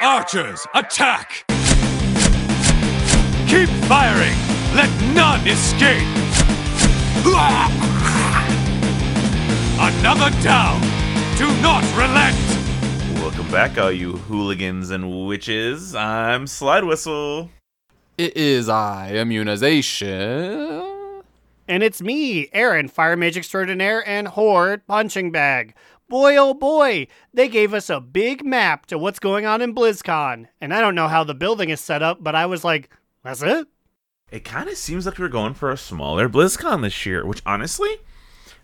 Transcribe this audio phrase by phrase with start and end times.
[0.00, 1.44] Archers, attack!
[3.48, 4.36] Keep firing!
[4.74, 6.06] Let none escape!
[9.80, 10.80] Another down!
[11.36, 12.36] Do not relent!
[13.20, 15.94] Welcome back, all you hooligans and witches.
[15.94, 17.50] I'm Slide Whistle.
[18.16, 20.84] It is I, immunization.
[21.68, 25.74] And it's me, Aaron, Fire Mage Extraordinaire and Horde Punching Bag.
[26.08, 30.46] Boy, oh boy, they gave us a big map to what's going on in BlizzCon.
[30.58, 32.88] And I don't know how the building is set up, but I was like,
[33.22, 33.68] that's it?
[34.30, 37.90] It kind of seems like we're going for a smaller BlizzCon this year, which honestly,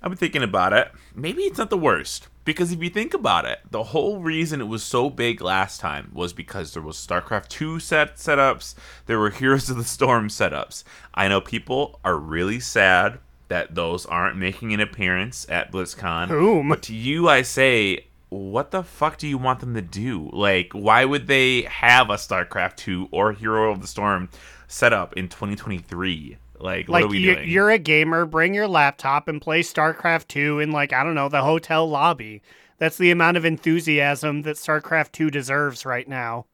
[0.02, 0.90] I've been thinking about it.
[1.14, 2.28] Maybe it's not the worst.
[2.46, 6.10] Because if you think about it, the whole reason it was so big last time
[6.14, 10.82] was because there was StarCraft 2 set setups, there were Heroes of the Storm setups.
[11.14, 13.18] I know people are really sad
[13.54, 16.26] that those aren't making an appearance at BlizzCon.
[16.26, 16.70] Whom?
[16.70, 20.28] But to you I say, what the fuck do you want them to do?
[20.32, 24.28] Like, why would they have a StarCraft 2 or Hero of the Storm
[24.66, 26.36] set up in 2023?
[26.58, 27.48] Like, what like are we you, doing?
[27.48, 31.28] you're a gamer, bring your laptop and play StarCraft 2 in like, I don't know,
[31.28, 32.42] the hotel lobby.
[32.78, 36.46] That's the amount of enthusiasm that StarCraft 2 deserves right now.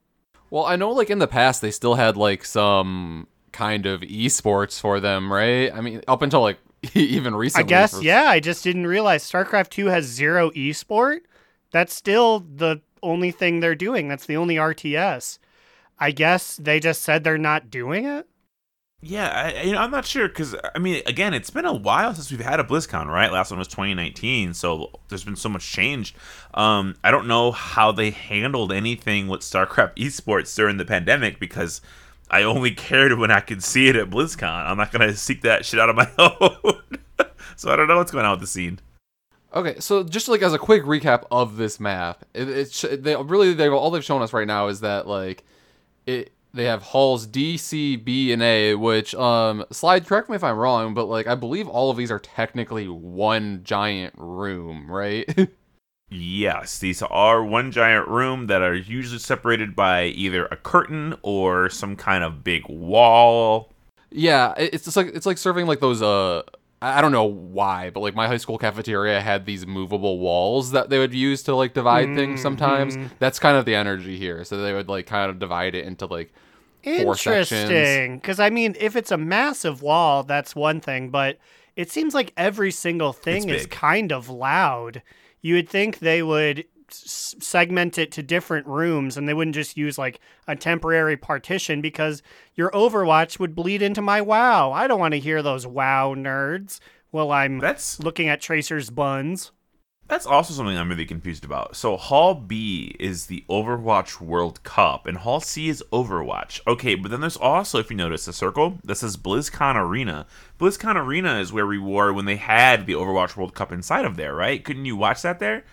[0.51, 4.79] Well, I know like in the past they still had like some kind of esports
[4.79, 5.73] for them, right?
[5.73, 6.59] I mean, up until like
[6.93, 7.63] even recently.
[7.63, 11.21] I guess, for- yeah, I just didn't realize StarCraft 2 has zero esport.
[11.71, 14.07] That's still the only thing they're doing.
[14.07, 15.39] That's the only RTS.
[15.99, 18.27] I guess they just said they're not doing it.
[19.03, 22.13] Yeah, I, you know, I'm not sure because I mean, again, it's been a while
[22.13, 23.31] since we've had a BlizzCon, right?
[23.31, 26.13] Last one was 2019, so there's been so much change.
[26.53, 31.81] Um, I don't know how they handled anything with StarCraft esports during the pandemic because
[32.31, 34.65] I only cared when I could see it at BlizzCon.
[34.65, 38.11] I'm not gonna seek that shit out of my own, so I don't know what's
[38.11, 38.79] going on with the scene.
[39.53, 43.67] Okay, so just like as a quick recap of this map, it, they really they
[43.67, 45.43] all they've shown us right now is that like
[46.05, 50.43] it they have halls D, C, B, and A, which um slide correct me if
[50.43, 55.27] I'm wrong, but like I believe all of these are technically one giant room, right?
[56.11, 61.69] Yes, these are one giant room that are usually separated by either a curtain or
[61.69, 63.71] some kind of big wall.
[64.11, 66.43] yeah, it's just like it's like serving like those uh
[66.81, 70.71] I I don't know why, but like my high school cafeteria had these movable walls
[70.71, 72.97] that they would use to like divide things sometimes.
[73.19, 74.43] That's kind of the energy here.
[74.43, 76.33] So they would like kind of divide it into like
[76.83, 77.69] four sections.
[77.69, 78.17] Interesting.
[78.17, 81.37] Because, I mean, if it's a massive wall, that's one thing, but
[81.75, 85.03] it seems like every single thing is kind of loud.
[85.41, 89.97] You would think they would segment it to different rooms and they wouldn't just use
[89.97, 92.21] like a temporary partition because
[92.55, 94.71] your Overwatch would bleed into my WoW.
[94.71, 96.79] I don't want to hear those WoW nerds
[97.11, 99.51] while I'm That's looking at Tracer's buns.
[100.11, 101.77] That's also something I'm really confused about.
[101.77, 106.59] So Hall B is the Overwatch World Cup, and Hall C is Overwatch.
[106.67, 110.27] Okay, but then there's also, if you notice, a circle that says BlizzCon Arena.
[110.59, 114.17] BlizzCon Arena is where we were when they had the Overwatch World Cup inside of
[114.17, 114.61] there, right?
[114.61, 115.63] Couldn't you watch that there?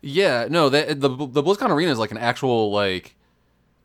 [0.00, 1.10] Yeah, no, the the
[1.42, 3.16] BlizzCon arena is like an actual like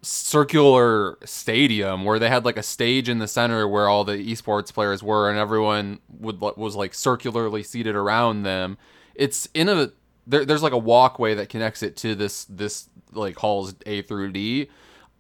[0.04, 4.72] circular stadium where they had like a stage in the center where all the esports
[4.72, 8.78] players were and everyone would was like circularly seated around them.
[9.16, 9.92] It's in a
[10.28, 14.32] there, there's like a walkway that connects it to this this like halls A through
[14.32, 14.70] D,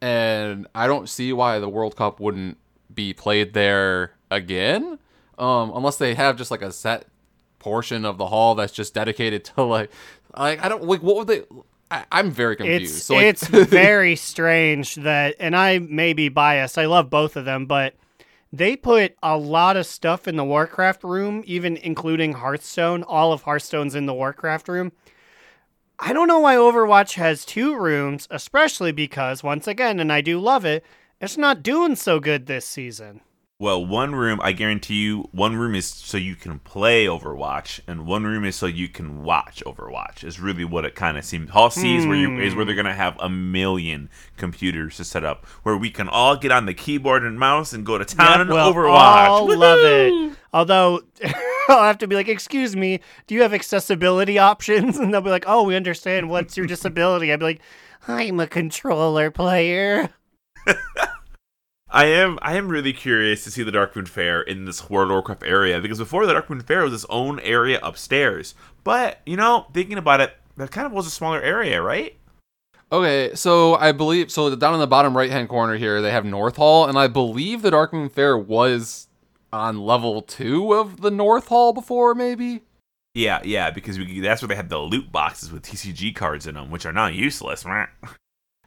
[0.02, 2.58] and I don't see why the World Cup wouldn't
[2.94, 5.00] be played there again,
[5.38, 7.08] um, unless they have just like a set
[7.59, 9.90] portion of the hall that's just dedicated to like
[10.36, 11.44] like I don't like what would they
[11.94, 12.96] I, I'm very confused.
[12.96, 16.80] It's so like, it's very strange that, and I may be biased.
[16.80, 17.94] I love both of them, but
[18.53, 23.02] they put a lot of stuff in the Warcraft room, even including Hearthstone.
[23.02, 24.91] All of Hearthstone's in the Warcraft room.
[25.97, 30.40] I don't know why Overwatch has two rooms, especially because once again, and I do
[30.40, 30.86] love it,
[31.19, 33.22] it's not doing so good this season.
[33.63, 38.06] Well, one room, I guarantee you, one room is so you can play Overwatch, and
[38.06, 40.25] one room is so you can watch Overwatch.
[40.25, 41.50] Is really what it kind of seems.
[41.50, 45.23] Hall C is where you is where they're gonna have a million computers to set
[45.23, 48.41] up, where we can all get on the keyboard and mouse and go to town
[48.41, 49.28] and we'll Overwatch.
[49.29, 50.37] all love it.
[50.52, 51.03] Although
[51.70, 55.29] I'll have to be like, "Excuse me, do you have accessibility options?" And they'll be
[55.29, 56.29] like, "Oh, we understand.
[56.29, 57.61] What's your disability?" I'd be like,
[58.09, 60.09] "I'm a controller player."
[61.93, 65.13] I am I am really curious to see the Darkmoon Fair in this World of
[65.13, 68.55] Warcraft area because before the Darkmoon Fair was its own area upstairs.
[68.84, 72.17] But you know, thinking about it, that kind of was a smaller area, right?
[72.91, 76.25] Okay, so I believe so down in the bottom right hand corner here they have
[76.25, 79.07] North Hall, and I believe the Darkmoon Fair was
[79.51, 82.63] on level two of the North Hall before, maybe.
[83.13, 86.55] Yeah, yeah, because we, that's where they had the loot boxes with TCG cards in
[86.55, 87.63] them, which are now useless.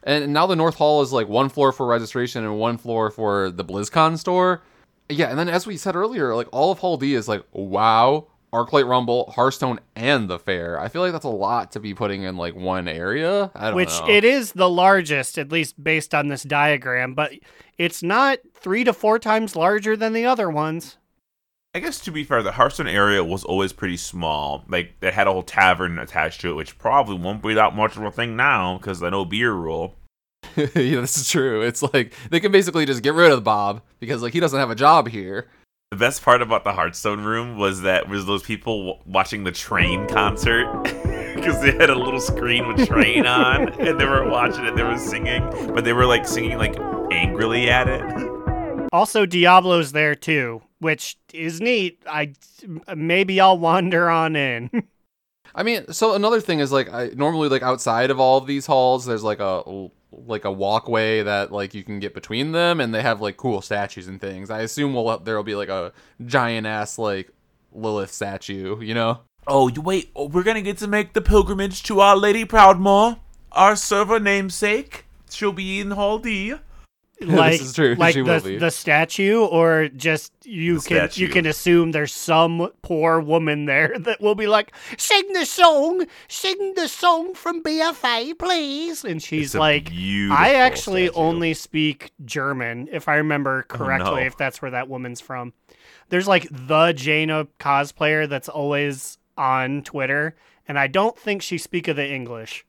[0.07, 3.51] And now the North Hall is like one floor for registration and one floor for
[3.51, 4.63] the BlizzCon store.
[5.09, 8.29] Yeah, and then as we said earlier, like all of Hall D is like WoW,
[8.53, 10.81] Arclight Rumble, Hearthstone, and the fair.
[10.81, 13.51] I feel like that's a lot to be putting in like one area.
[13.55, 14.09] I don't Which know.
[14.09, 17.33] it is the largest, at least based on this diagram, but
[17.77, 20.99] it's not three to four times larger than the other ones.
[21.77, 24.65] I guess to be fair, the Hearthstone area was always pretty small.
[24.67, 27.99] Like they had a whole tavern attached to it, which probably won't be that much
[27.99, 29.95] of a thing now because the no beer rule.
[30.57, 31.61] yeah, this is true.
[31.61, 34.71] It's like they can basically just get rid of Bob because like he doesn't have
[34.71, 35.49] a job here.
[35.91, 39.53] The best part about the Hearthstone room was that was those people w- watching the
[39.53, 40.83] Train concert
[41.35, 44.77] because they had a little screen with Train on and they were watching it.
[44.77, 46.75] They were singing, but they were like singing like
[47.13, 48.89] angrily at it.
[48.95, 52.03] Also, Diablo's there too, which is neat.
[52.07, 52.33] I
[52.95, 54.71] maybe I'll wander on in.
[55.55, 58.67] I mean, so another thing is like I normally like outside of all of these
[58.67, 62.95] halls, there's like a like a walkway that like you can get between them, and
[62.95, 64.51] they have like cool statues and things.
[64.51, 65.93] I assume we'll there'll be like a
[66.25, 67.31] giant ass like
[67.73, 69.21] Lilith statue, you know?
[69.47, 70.11] Oh, you wait!
[70.17, 73.19] oh, We're gonna get to make the pilgrimage to Our Lady Proudmoore,
[73.53, 75.05] our server namesake.
[75.31, 76.55] She'll be in Hall D.
[77.21, 77.63] like
[77.97, 82.71] like she the the statue, or just you The can you can assume there's some
[82.83, 88.39] poor woman there that will be like, sing the song, sing the song from BFA,
[88.39, 89.03] please.
[89.03, 91.19] And she's like, I actually statue.
[91.19, 94.27] only speak German, if I remember correctly, no.
[94.27, 95.55] if that's where that woman's from.
[96.11, 100.37] There's like the Jaina cosplayer that's always on Twitter,
[100.69, 102.66] and I don't think she speak of the English.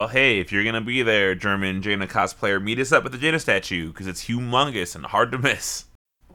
[0.00, 3.18] Well, hey, if you're gonna be there, German Jaina cosplayer, meet us up at the
[3.18, 5.84] Jaina statue because it's humongous and hard to miss.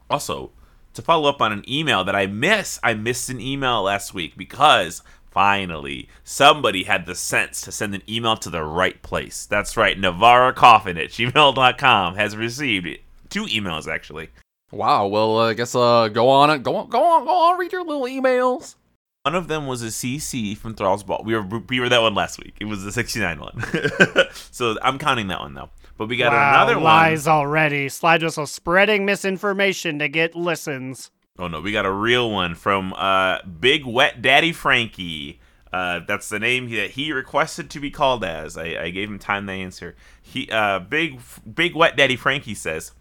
[0.08, 0.52] Also,
[0.94, 4.38] to follow up on an email that I miss, I missed an email last week
[4.38, 5.02] because
[5.32, 9.48] finally somebody had the sense to send an email to the right place.
[9.48, 14.30] That's right, Navarra Coffin at gmail.com has received two emails actually.
[14.72, 15.08] Wow.
[15.08, 17.58] Well, uh, I guess uh, go on, go on, go on, go on.
[17.58, 18.76] Read your little emails.
[19.26, 21.24] One of them was a CC from Thrall's Ball.
[21.26, 22.54] We were we were that one last week.
[22.60, 24.28] It was the 69 one.
[24.52, 25.72] so I'm counting that one though.
[25.98, 26.84] But we got wow, another one.
[26.84, 27.90] lies already.
[27.90, 31.10] Slide whistle spreading misinformation to get listens.
[31.40, 35.40] Oh no, we got a real one from uh, Big Wet Daddy Frankie.
[35.74, 38.56] Uh, that's the name that he requested to be called as.
[38.56, 39.96] I, I gave him time to answer.
[40.22, 41.20] He uh, Big
[41.52, 42.92] Big Wet Daddy Frankie says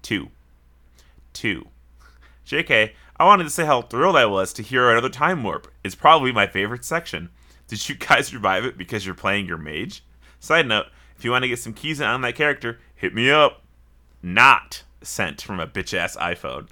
[0.00, 0.30] two,
[1.34, 1.66] two.
[2.46, 5.68] Jk, I wanted to say how thrilled I was to hear another time warp.
[5.82, 7.30] It's probably my favorite section.
[7.66, 10.04] Did you guys revive it because you're playing your mage?
[10.38, 10.86] Side note:
[11.16, 13.62] If you want to get some keys on that character, hit me up.
[14.22, 16.66] Not sent from a bitch ass iPhone.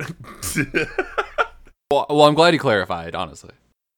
[1.90, 3.14] Well, well, I'm glad he clarified.
[3.14, 3.50] Honestly.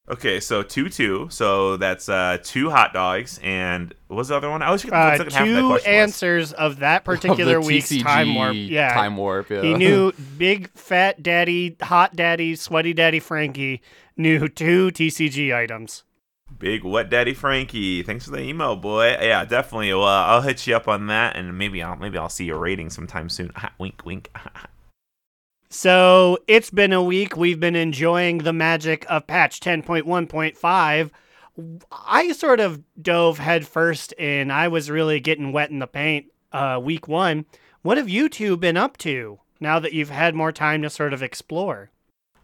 [0.08, 1.26] Okay, so two two.
[1.30, 4.62] So that's uh two hot dogs and what was the other one?
[4.62, 5.84] I was forget Uh, what the half that two question was.
[5.84, 8.54] answers of that particular the week's TCG time warp.
[8.56, 9.50] Yeah, Time warp.
[9.50, 9.62] Yeah.
[9.62, 13.82] he knew big fat daddy, hot daddy, sweaty daddy Frankie
[14.16, 16.04] knew two TCG items.
[16.56, 18.04] Big wet daddy Frankie.
[18.04, 19.08] Thanks for the email, boy.
[19.20, 19.92] Yeah, definitely.
[19.92, 22.58] Well, uh, I'll hit you up on that, and maybe I'll maybe I'll see your
[22.58, 23.50] rating sometime soon.
[23.78, 24.30] wink, wink.
[25.76, 27.36] So it's been a week.
[27.36, 31.10] We've been enjoying the magic of patch 10.1.5.
[31.92, 34.50] I sort of dove headfirst in.
[34.50, 37.44] I was really getting wet in the paint uh, week one.
[37.82, 41.12] What have you two been up to now that you've had more time to sort
[41.12, 41.90] of explore?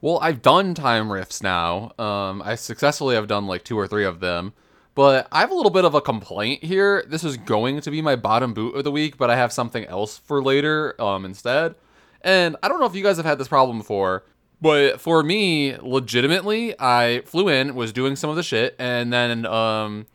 [0.03, 1.93] Well, I've done time rifts now.
[1.99, 4.53] Um, I successfully have done like two or three of them.
[4.95, 7.03] But I have a little bit of a complaint here.
[7.09, 9.87] This is going to be my bottom boot of the week, but I have something
[9.87, 11.77] else for later um, instead.
[12.25, 14.25] And I don't know if you guys have had this problem before,
[14.61, 19.45] but for me, legitimately, I flew in, was doing some of the shit, and then
[19.45, 20.07] um,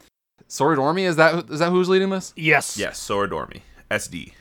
[0.48, 2.34] Soradormi, is that is that who's leading this?
[2.36, 2.78] Yes.
[2.78, 3.62] yes, Soradormi.
[3.92, 4.32] SD.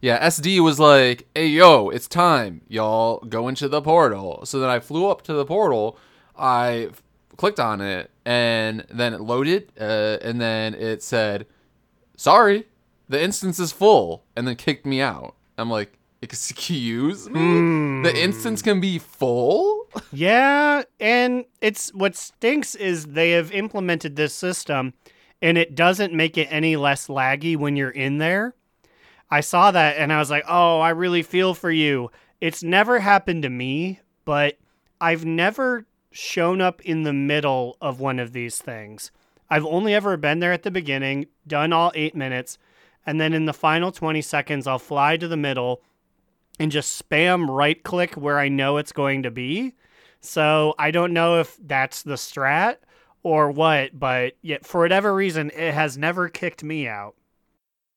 [0.00, 4.68] Yeah, SD was like, "Hey yo, it's time, y'all go into the portal." So then
[4.68, 5.98] I flew up to the portal,
[6.36, 7.02] I f-
[7.36, 11.46] clicked on it, and then it loaded, uh, and then it said,
[12.16, 12.66] "Sorry,
[13.08, 15.34] the instance is full," and then kicked me out.
[15.56, 18.02] I'm like, "Excuse me, hmm.
[18.02, 19.76] the instance can be full."
[20.12, 24.92] Yeah, and it's what stinks is they have implemented this system
[25.40, 28.54] and it doesn't make it any less laggy when you're in there.
[29.30, 32.10] I saw that and I was like, "Oh, I really feel for you."
[32.40, 34.58] It's never happened to me, but
[35.00, 39.10] I've never shown up in the middle of one of these things.
[39.50, 42.58] I've only ever been there at the beginning, done all 8 minutes,
[43.06, 45.82] and then in the final 20 seconds I'll fly to the middle
[46.58, 49.74] and just spam right click where I know it's going to be.
[50.20, 52.76] So I don't know if that's the strat
[53.22, 57.14] or what, but yet for whatever reason, it has never kicked me out.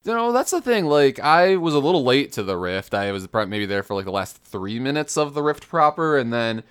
[0.04, 0.86] You know, that's the thing.
[0.86, 2.94] Like, I was a little late to the rift.
[2.94, 6.34] I was maybe there for like the last three minutes of the rift proper, and
[6.34, 6.64] then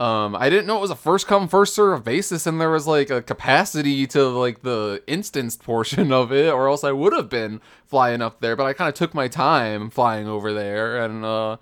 [0.00, 2.86] um, I didn't know it was a first come first serve basis, and there was
[2.86, 7.28] like a capacity to like the instanced portion of it, or else I would have
[7.28, 8.56] been flying up there.
[8.56, 11.58] But I kind of took my time flying over there, and uh,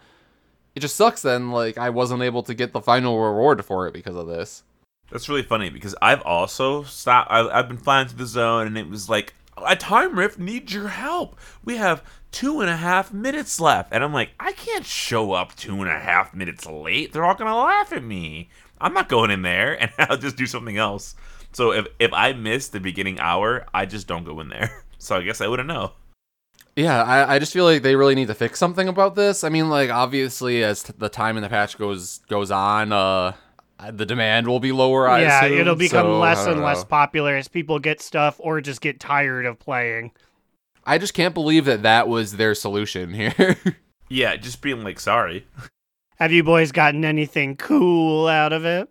[0.76, 1.22] it just sucks.
[1.22, 4.62] Then like I wasn't able to get the final reward for it because of this.
[5.10, 7.32] That's really funny because I've also stopped.
[7.32, 9.34] I've, I've been flying through the zone, and it was like
[9.66, 11.36] a time rift needs your help.
[11.64, 13.92] We have two and a half minutes left.
[13.92, 17.12] And I'm like, I can't show up two and a half minutes late.
[17.12, 18.48] They're all going to laugh at me.
[18.80, 21.14] I'm not going in there and I'll just do something else.
[21.52, 24.84] So if, if I miss the beginning hour, I just don't go in there.
[25.00, 25.92] So I guess I wouldn't know.
[26.74, 29.44] Yeah, I, I just feel like they really need to fix something about this.
[29.44, 33.34] I mean, like obviously as t- the time in the patch goes goes on, uh,
[33.92, 35.08] the demand will be lower.
[35.08, 38.00] I yeah, assume, it'll become so, less I don't and less popular as people get
[38.00, 40.10] stuff or just get tired of playing.
[40.88, 43.56] I just can't believe that that was their solution here.
[44.10, 45.46] Yeah, just being like, sorry.
[46.16, 48.88] Have you boys gotten anything cool out of it?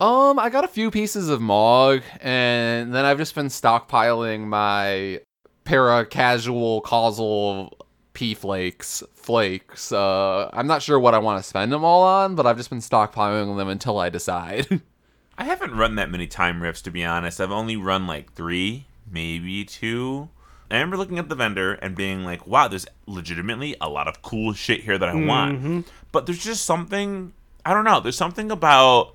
[0.00, 5.20] um, I got a few pieces of Mog, and then I've just been stockpiling my
[5.64, 7.76] para casual causal
[8.14, 9.92] P flakes flakes.
[9.92, 12.70] Uh, I'm not sure what I want to spend them all on, but I've just
[12.70, 14.80] been stockpiling them until I decide.
[15.36, 17.42] I haven't run that many time rifts to be honest.
[17.42, 20.30] I've only run like three, maybe two.
[20.70, 24.22] I remember looking at the vendor and being like, wow, there's legitimately a lot of
[24.22, 25.58] cool shit here that I want.
[25.58, 25.80] Mm-hmm.
[26.12, 27.32] But there's just something,
[27.64, 29.14] I don't know, there's something about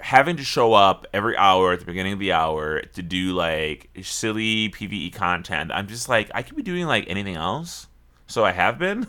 [0.00, 3.90] having to show up every hour at the beginning of the hour to do like
[4.02, 5.70] silly PvE content.
[5.72, 7.86] I'm just like, I could be doing like anything else.
[8.26, 9.06] So I have been.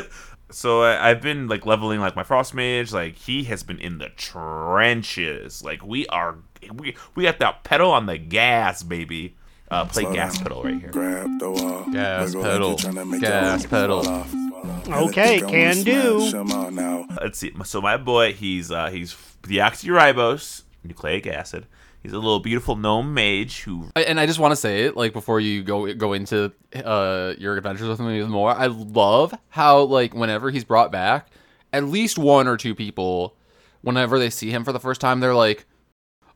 [0.50, 2.92] so I, I've been like leveling like my frost mage.
[2.92, 5.62] Like he has been in the trenches.
[5.62, 6.36] Like we are,
[6.72, 9.36] we we got that pedal on the gas, baby.
[9.70, 10.42] Uh, play Slow gas down.
[10.44, 10.90] pedal right here.
[10.90, 11.84] Grab the wall.
[11.92, 12.68] Gas pedal.
[12.70, 14.02] you're tryna make Gas pedal.
[14.02, 14.32] fall off.
[14.32, 16.20] And Okay, can do.
[16.28, 17.06] smash 'em out now.
[17.20, 17.52] Let's see.
[17.64, 21.66] So my boy, he's uh he's deoxyribose, nucleic acid.
[22.02, 25.12] He's a little beautiful gnome mage who and I just want to say it like
[25.12, 28.50] before you go go into uh your adventures with him even more.
[28.50, 31.28] I love how like whenever he's brought back,
[31.72, 33.36] at least one or two people,
[33.82, 35.66] whenever they see him for the first time, they're like,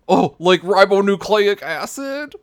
[0.09, 2.35] "Oh, like ribonucleic acid."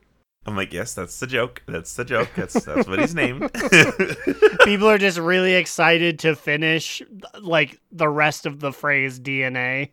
[0.45, 1.61] I'm like, yes, that's the joke.
[1.67, 2.29] That's the joke.
[2.35, 3.51] That's that's what he's named.
[4.63, 7.01] People are just really excited to finish
[7.39, 9.89] like the rest of the phrase DNA.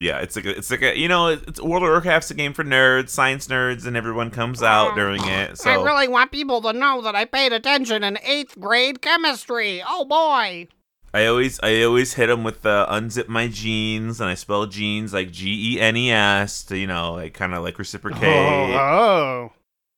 [0.00, 2.54] yeah, it's like a, it's like a you know it's World of Warcraft's a game
[2.54, 5.58] for nerds, science nerds, and everyone comes out during it.
[5.58, 9.82] So I really want people to know that I paid attention in eighth grade chemistry.
[9.86, 10.68] Oh boy.
[11.12, 15.12] I always I always hit them with the unzip my jeans, and I spell jeans
[15.12, 18.22] like G E N E S to you know like kind of like reciprocate.
[18.24, 19.52] Oh, oh.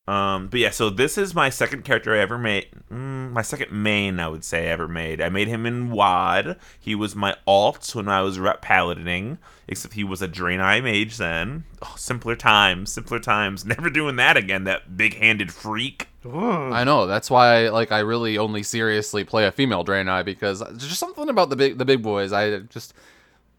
[0.05, 2.67] Um, but yeah, so this is my second character I ever made.
[2.91, 5.21] Mm, my second main, I would say, I ever made.
[5.21, 6.57] I made him in WoD.
[6.77, 11.15] He was my alt when I was rep paladining, except he was a Draenei mage
[11.15, 11.63] then.
[11.81, 13.63] Oh, simpler times, simpler times.
[13.65, 16.09] Never doing that again, that big handed freak.
[16.25, 20.87] I know that's why like I really only seriously play a female Draenei because there's
[20.87, 22.31] just something about the big the big boys.
[22.31, 22.93] I just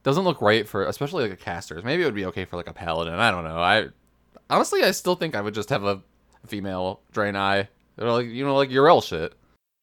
[0.03, 1.85] doesn't look right for especially like a casters.
[1.85, 3.15] Maybe it would be okay for like a paladin.
[3.15, 3.59] I don't know.
[3.59, 3.89] I
[4.49, 6.03] honestly I still think I would just have a
[6.47, 7.69] female drain Draenei.
[7.97, 9.35] They're like you know like Yrel shit.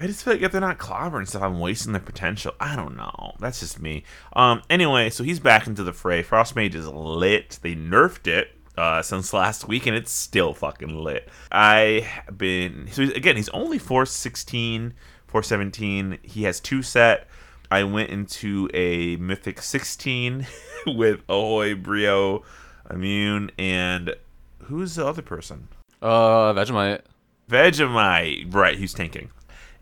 [0.01, 2.53] I just feel like if they're not clobbering stuff, I'm wasting their potential.
[2.59, 3.33] I don't know.
[3.39, 4.03] That's just me.
[4.33, 4.63] Um.
[4.69, 6.23] Anyway, so he's back into the fray.
[6.23, 7.59] Frost Mage is lit.
[7.61, 11.29] They nerfed it uh, since last week, and it's still fucking lit.
[11.51, 13.35] I have been so again.
[13.35, 14.93] He's only 416,
[15.27, 16.17] 417.
[16.23, 17.27] He has two set.
[17.69, 20.45] I went into a mythic 16
[20.87, 22.43] with Ahoy, Brio,
[22.89, 24.15] Immune, and
[24.63, 25.69] who's the other person?
[26.01, 27.01] Uh, Vegemite.
[27.49, 28.77] Vegemite, right?
[28.77, 29.29] He's tanking,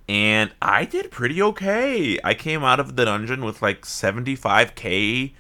[0.08, 2.20] and I did pretty okay.
[2.24, 5.34] I came out of the dungeon with like 75k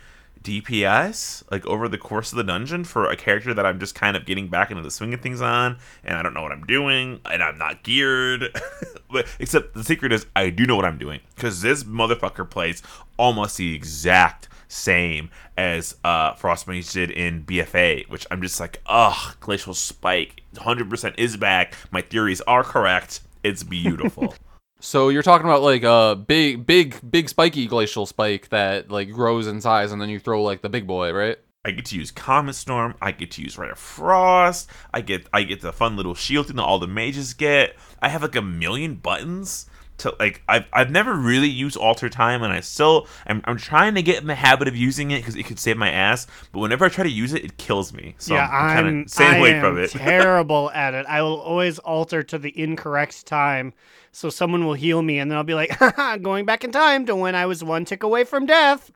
[0.43, 4.15] DPS, like over the course of the dungeon for a character that I'm just kind
[4.15, 6.65] of getting back into the swing of things on, and I don't know what I'm
[6.65, 8.43] doing, and I'm not geared.
[9.11, 12.81] but except the secret is I do know what I'm doing because this motherfucker plays
[13.17, 19.35] almost the exact same as uh, Frostmage did in BFA, which I'm just like, ugh,
[19.39, 21.73] Glacial Spike 100% is back.
[21.91, 23.21] My theories are correct.
[23.43, 24.35] It's beautiful.
[24.81, 29.45] So you're talking about like a big, big, big spiky glacial spike that like grows
[29.45, 31.37] in size, and then you throw like the big boy, right?
[31.65, 32.95] I get to use Comet Storm.
[33.01, 34.69] I get to use Ray of Frost.
[34.93, 37.75] I get I get the fun little shield thing that all the mages get.
[38.01, 39.65] I have like a million buttons
[39.99, 43.95] to like I've I've never really used alter time, and I still I'm, I'm trying
[43.95, 46.27] to get in the habit of using it because it could save my ass.
[46.51, 48.15] But whenever I try to use it, it kills me.
[48.17, 49.89] So yeah, I'm, I'm, staying away from it.
[49.91, 51.05] terrible at it.
[51.07, 53.73] I will always alter to the incorrect time,
[54.11, 57.05] so someone will heal me, and then I'll be like, Haha, going back in time
[57.05, 58.91] to when I was one tick away from death.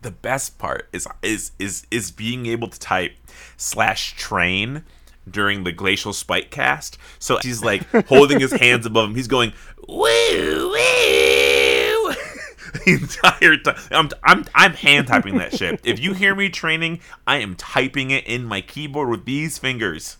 [0.00, 3.12] the best part is is is is being able to type
[3.56, 4.84] slash train
[5.28, 6.98] during the glacial spike cast.
[7.18, 9.16] So he's like holding his hands above him.
[9.16, 9.52] He's going
[9.88, 10.74] woo woo
[12.84, 13.76] the entire time.
[13.90, 15.80] I'm I'm I'm hand typing that shit.
[15.84, 20.16] If you hear me training, I am typing it in my keyboard with these fingers.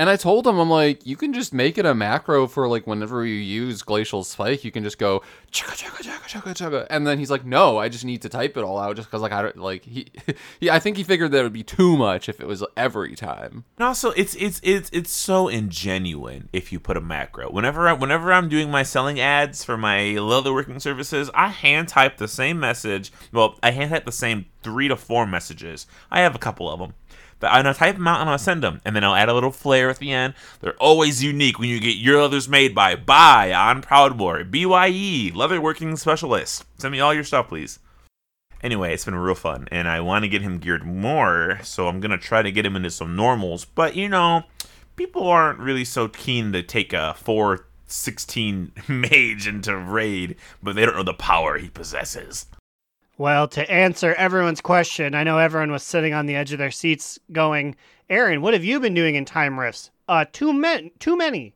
[0.00, 2.86] And I told him, I'm like, you can just make it a macro for like
[2.86, 5.20] whenever you use Glacial Spike, you can just go
[5.52, 8.56] chugga chugga chugga chugga chugga, and then he's like, no, I just need to type
[8.56, 10.06] it all out just because like I don't like he,
[10.60, 13.14] yeah, I think he figured that it would be too much if it was every
[13.14, 13.64] time.
[13.76, 17.50] And also, it's it's it's it's so ingenuine if you put a macro.
[17.50, 22.16] Whenever I, whenever I'm doing my selling ads for my leatherworking services, I hand type
[22.16, 23.12] the same message.
[23.32, 25.86] Well, I hand type the same three to four messages.
[26.10, 26.94] I have a couple of them.
[27.40, 29.50] But I type them out and I'll send them, and then I'll add a little
[29.50, 30.34] flair at the end.
[30.60, 35.98] They're always unique when you get your leathers made by Buy on Proudboy, BYE, leatherworking
[35.98, 36.64] specialist.
[36.78, 37.78] Send me all your stuff, please.
[38.62, 41.98] Anyway, it's been real fun, and I want to get him geared more, so I'm
[41.98, 43.64] gonna try to get him into some normals.
[43.64, 44.42] But you know,
[44.96, 50.84] people aren't really so keen to take a four sixteen mage into raid, but they
[50.84, 52.46] don't know the power he possesses.
[53.20, 56.70] Well, to answer everyone's question, I know everyone was sitting on the edge of their
[56.70, 57.76] seats going,
[58.08, 59.90] Aaron, what have you been doing in time rifts?
[60.08, 61.54] Uh, too, men- too many.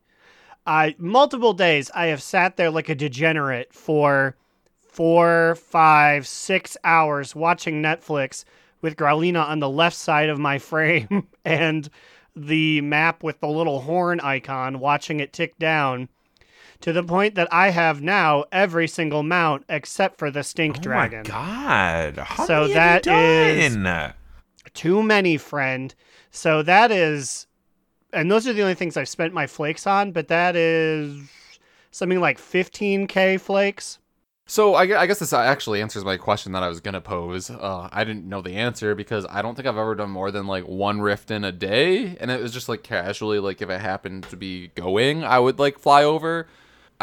[0.67, 4.37] Uh, multiple days I have sat there like a degenerate for
[4.79, 8.45] four, five, six hours watching Netflix
[8.83, 11.89] with Growlina on the left side of my frame and
[12.37, 16.11] the map with the little horn icon watching it tick down
[16.81, 21.21] to the point that I have now every single mount except for the stink dragon.
[21.27, 22.19] Oh my god!
[22.19, 23.77] How So many have that you is-
[24.75, 25.95] Too many, friend.
[26.31, 27.47] So that is,
[28.13, 31.21] and those are the only things I've spent my flakes on, but that is
[31.93, 33.99] something like 15k flakes.
[34.47, 37.49] So I, I guess this actually answers my question that I was gonna pose.
[37.49, 40.47] Uh, I didn't know the answer because I don't think I've ever done more than
[40.47, 43.81] like one rift in a day, and it was just like casually, like if it
[43.81, 46.47] happened to be going, I would like fly over.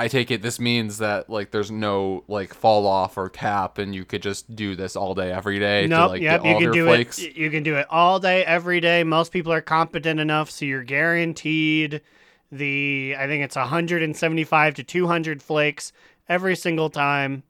[0.02, 3.94] I take it this means that like there's no like fall off or cap, and
[3.94, 6.60] you could just do this all day every day to Nope, like yep, you all
[6.60, 7.20] can do flakes.
[7.20, 7.36] it.
[7.36, 9.04] You can do it all day, every day.
[9.04, 12.02] Most people are competent enough, so you're guaranteed
[12.52, 13.16] the.
[13.16, 15.94] I think it's 175 to 200 flakes
[16.28, 17.44] every single time,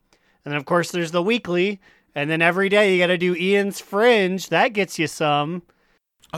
[0.43, 1.79] and then of course there's the weekly,
[2.13, 4.49] and then every day you got to do Ian's Fringe.
[4.49, 5.61] That gets you some.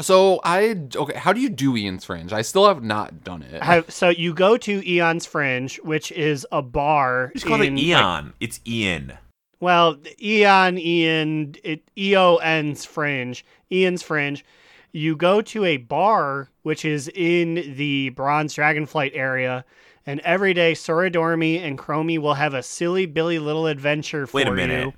[0.02, 1.18] So I okay.
[1.18, 2.34] How do you do Ian's Fringe?
[2.34, 3.62] I still have not done it.
[3.62, 7.32] Have, so you go to Eon's Fringe, which is a bar.
[7.36, 9.14] It's called it in, like, it's Ian.
[9.60, 14.44] well, Eon, Ian, it, EON's Fringe, Ian's Fringe.
[14.92, 19.64] You go to a bar, which is in the Bronze Dragonflight area,
[20.06, 24.46] and every day Soradormi and Chromie will have a silly Billy Little adventure for you.
[24.46, 24.86] Wait a minute.
[24.86, 24.94] you.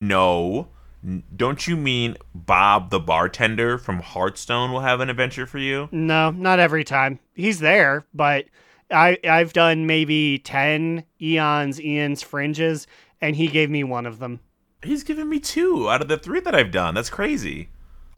[0.00, 0.68] No.
[1.04, 5.88] N- Don't you mean Bob the bartender from Hearthstone will have an adventure for you?
[5.92, 7.18] No, not every time.
[7.34, 8.46] He's there, but
[8.90, 12.86] I I've done maybe ten Eon's Ian's Fringes,
[13.20, 14.40] and he gave me one of them.
[14.82, 16.94] He's given me two out of the three that I've done.
[16.94, 17.68] That's crazy.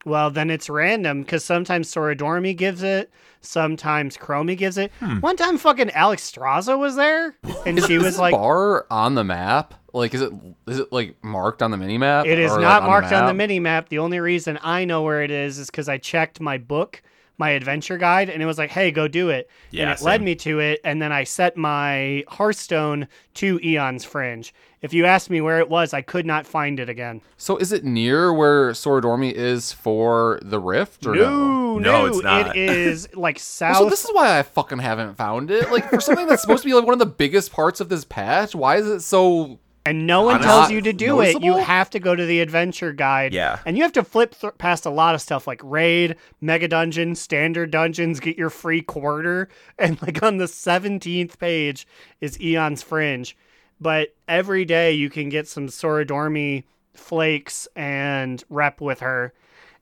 [0.06, 3.10] Well, then it's random because sometimes Soradormi gives it,
[3.42, 4.90] sometimes Chromie gives it.
[4.98, 5.18] Hmm.
[5.20, 9.74] One time, fucking Alexstrasza was there, and she was this like, bar on the map?
[9.92, 10.33] Like, is it
[10.66, 12.26] is it like marked on the mini map?
[12.26, 13.37] "It is or, like, not on marked on the map?
[13.37, 16.59] mini map." The only reason I know where it is is because I checked my
[16.59, 17.03] book,
[17.38, 20.22] my adventure guide, and it was like, "Hey, go do it," and Yeah, it led
[20.22, 20.81] me to it.
[20.85, 24.53] And then I set my Hearthstone to Eon's Fringe.
[24.83, 27.20] If you asked me where it was, I could not find it again.
[27.37, 31.79] So is it near where Soradormi is for the rift or no?
[31.79, 32.57] No, No, it's not.
[32.57, 33.76] It is like south.
[33.76, 35.70] So this is why I fucking haven't found it.
[35.70, 38.05] Like for something that's supposed to be like one of the biggest parts of this
[38.05, 39.59] patch, why is it so?
[39.86, 41.42] And no one Honest- tells you to do it.
[41.42, 43.32] You have to go to the adventure guide.
[43.32, 43.58] Yeah.
[43.64, 47.14] And you have to flip th- past a lot of stuff like raid, mega dungeon,
[47.14, 49.48] standard dungeons, get your free quarter.
[49.78, 51.86] And like on the 17th page
[52.20, 53.36] is Eon's Fringe.
[53.80, 59.32] But every day you can get some Soradormi flakes and rep with her.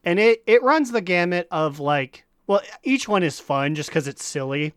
[0.04, 4.06] And it, it runs the gamut of like, well, each one is fun just because
[4.06, 4.72] it's silly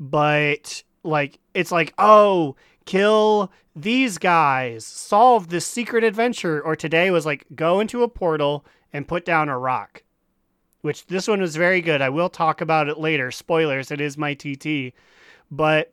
[0.00, 2.54] but like it's like oh
[2.88, 8.64] kill these guys solve this secret adventure or today was like go into a portal
[8.92, 10.02] and put down a rock
[10.80, 14.16] which this one was very good i will talk about it later spoilers it is
[14.16, 14.92] my tt
[15.50, 15.92] but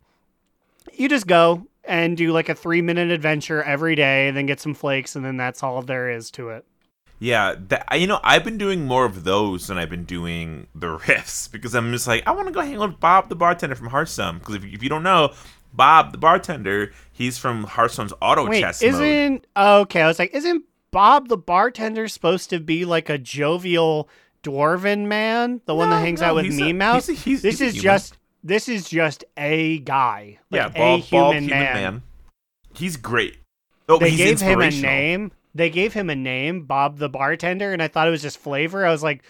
[0.94, 4.60] you just go and do like a three minute adventure every day, and then get
[4.60, 6.66] some flakes, and then that's all there is to it.
[7.20, 10.98] Yeah, that, you know, I've been doing more of those than I've been doing the
[11.00, 13.76] riffs because I'm just like, I want to go hang out with Bob, the bartender
[13.76, 14.40] from Hearthstone.
[14.40, 15.34] Because if, if you don't know,
[15.76, 18.94] Bob, the bartender, he's from Hearthstone's auto Wait, chess mode.
[18.94, 20.02] isn't okay?
[20.02, 24.10] I was like, isn't Bob the bartender supposed to be like a jovial
[24.44, 27.08] dwarven man, the one that hangs no, out with me mouse?
[27.08, 30.98] he's a- he's- this he's is just this is just a guy, like yeah, a
[31.00, 31.66] human, Bob, man.
[31.66, 32.04] human man.
[32.76, 33.38] He's great.
[33.90, 35.32] Oh, They gave him a name.
[35.56, 38.86] They gave him a name, Bob the bartender, and I thought it was just flavor.
[38.86, 39.24] I was like,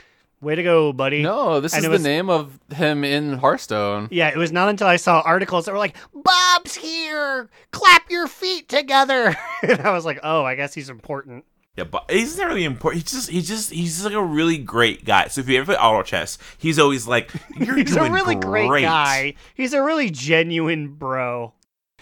[0.46, 4.08] "Way to go, buddy!" No, this And is the was- name of him in Hearthstone.
[4.12, 8.28] Yeah, it was not until I saw articles that were like, "Bob's here, clap your
[8.28, 11.44] feet together," and I was like, "Oh, I guess he's important."
[11.78, 13.04] Yeah, but he's not really important.
[13.04, 15.28] He's just, he's just, he's just like a really great guy.
[15.28, 17.30] So if you ever play auto chess, he's always like,
[17.60, 19.34] "You're He's a really great great guy.
[19.56, 21.54] He's a really genuine bro.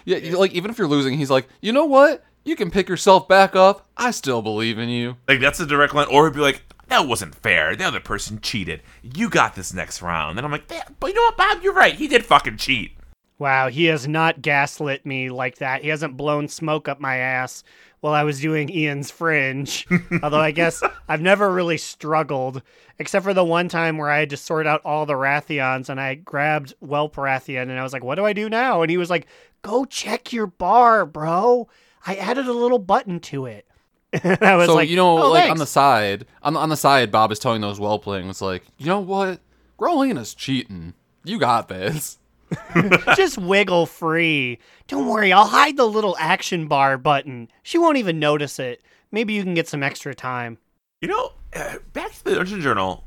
[0.06, 2.23] Yeah, like even if you're losing, he's like, you know what?
[2.43, 3.88] You can pick yourself back up.
[3.95, 5.15] I still believe in you.
[5.29, 7.76] Like that's a direct line, or he'd be like, "That wasn't fair.
[7.76, 8.82] The other person cheated.
[9.02, 11.63] You got this next round." And I'm like, "Yeah, "But you know what, Bob?
[11.63, 11.96] You're right.
[11.96, 12.98] He did fucking cheat."
[13.39, 15.82] Wow, he has not gaslit me like that.
[15.82, 17.63] He hasn't blown smoke up my ass
[18.00, 19.88] while I was doing Ian's Fringe.
[20.24, 22.62] Although I guess I've never really struggled,
[23.00, 26.00] except for the one time where I had to sort out all the Rathions and
[26.00, 28.82] I grabbed Whelp Rathian and I was like, what do I do now?
[28.82, 29.28] And he was like,
[29.62, 31.67] go check your bar, bro.
[32.06, 33.67] I added a little button to it.
[34.23, 36.69] and I was so like, you know, "Oh, like on the side, on the, on
[36.69, 38.32] the side, Bob is telling those well playing.
[38.39, 39.39] Like, you know what?
[39.80, 40.93] Growlina's cheating.
[41.23, 42.19] You got this.
[43.15, 44.60] Just wiggle free.
[44.88, 47.49] Don't worry, I'll hide the little action bar button.
[47.63, 48.82] She won't even notice it.
[49.12, 50.58] Maybe you can get some extra time.
[51.02, 53.04] You know, uh, back to the Dungeon Journal.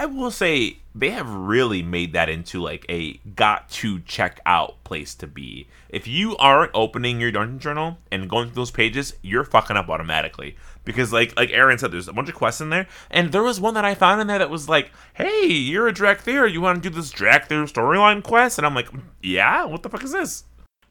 [0.00, 4.82] I will say they have really made that into like a got to check out
[4.82, 5.68] place to be.
[5.90, 9.90] If you aren't opening your Dungeon Journal and going through those pages, you're fucking up
[9.90, 10.56] automatically.
[10.86, 13.60] Because like like Aaron said, there's a bunch of quests in there, and there was
[13.60, 16.50] one that I found in there that was like, "Hey, you're a Dracthyr.
[16.50, 18.88] You want to do this Dracthyr storyline quest?" And I'm like,
[19.22, 20.44] "Yeah, what the fuck is this?"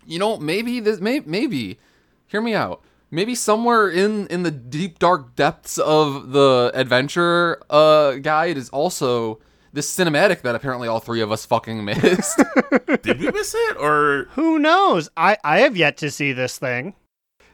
[0.05, 1.79] You know, maybe this, may, maybe,
[2.27, 2.83] hear me out.
[3.11, 9.39] Maybe somewhere in in the deep dark depths of the adventure uh guide is also
[9.73, 12.41] this cinematic that apparently all three of us fucking missed.
[13.01, 14.27] Did we miss it or?
[14.31, 15.09] Who knows?
[15.15, 16.95] I, I have yet to see this thing.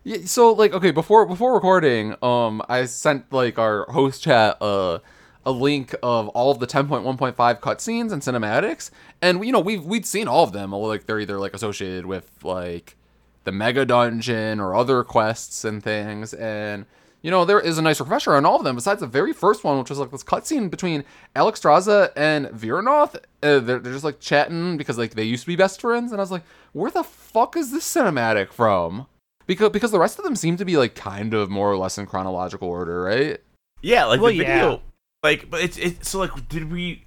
[0.04, 5.00] Yeah, so like okay, before before recording, um I sent like our host chat uh
[5.46, 8.90] a link of all of the 10.1.5 cutscenes and cinematics,
[9.22, 10.72] and you know we've we'd seen all of them.
[10.72, 12.98] Like they're either like associated with like
[13.46, 16.86] the mega dungeon or other quests and things, and
[17.22, 18.76] you know there is a nice refresher on all of them.
[18.76, 21.04] Besides the very first one, which was like this cutscene between
[21.36, 23.16] Alexstrasza and Vyranoth.
[23.42, 26.20] Uh, they're, they're just like chatting because like they used to be best friends, and
[26.20, 29.08] I was like, where the fuck is this cinematic from?
[29.48, 31.98] Because because the rest of them seem to be like kind of more or less
[31.98, 33.40] in chronological order, right?
[33.82, 34.56] Yeah, like Well, the yeah.
[34.56, 34.82] video.
[35.24, 37.05] Like, but it's it's so like, did we?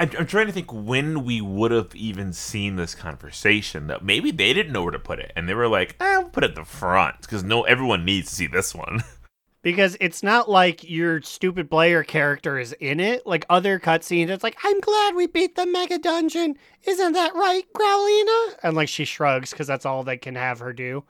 [0.00, 3.86] I'm, I'm trying to think when we would have even seen this conversation.
[3.88, 6.30] That maybe they didn't know where to put it, and they were like, "Eh, we'll
[6.30, 9.04] put it at the front because no, everyone needs to see this one."
[9.62, 13.26] Because it's not like your stupid player character is in it.
[13.26, 16.56] Like other cutscenes, it's like, I'm glad we beat the mega dungeon.
[16.84, 18.56] Isn't that right, Growlina?
[18.62, 21.04] And like she shrugs because that's all they can have her do.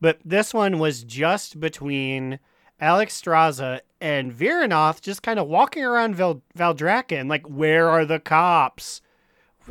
[0.00, 2.38] But this one was just between
[2.80, 7.28] Alexstrasza and Vyranoth just kind of walking around Val- Valdrakken.
[7.28, 9.00] Like, where are the cops?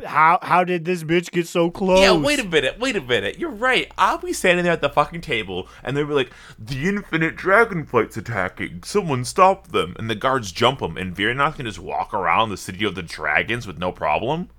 [0.04, 2.00] How how did this bitch get so close?
[2.00, 3.36] yeah, wait a minute, wait a minute.
[3.36, 3.90] You're right.
[3.98, 8.16] I'll be standing there at the fucking table, and they were like, "The infinite dragonflight's
[8.16, 8.84] attacking.
[8.84, 12.56] Someone stop them!" And the guards jump them, and Vyranoth can just walk around the
[12.56, 14.50] city of the dragons with no problem.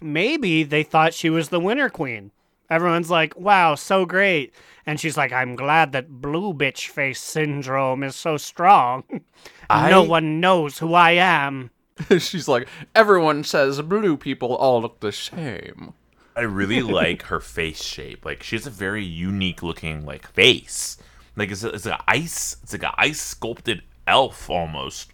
[0.00, 2.30] maybe they thought she was the winter queen.
[2.70, 4.54] Everyone's like, wow, so great.
[4.86, 9.04] And she's like, I'm glad that blue bitch face syndrome is so strong.
[9.70, 11.70] I- no one knows who I am.
[12.18, 15.92] She's like, everyone says blue people all look the same.
[16.34, 18.24] I really like her face shape.
[18.24, 20.96] Like she has a very unique looking like face.
[21.36, 22.56] Like it's a, it's like ice.
[22.62, 25.12] It's like an ice sculpted elf almost.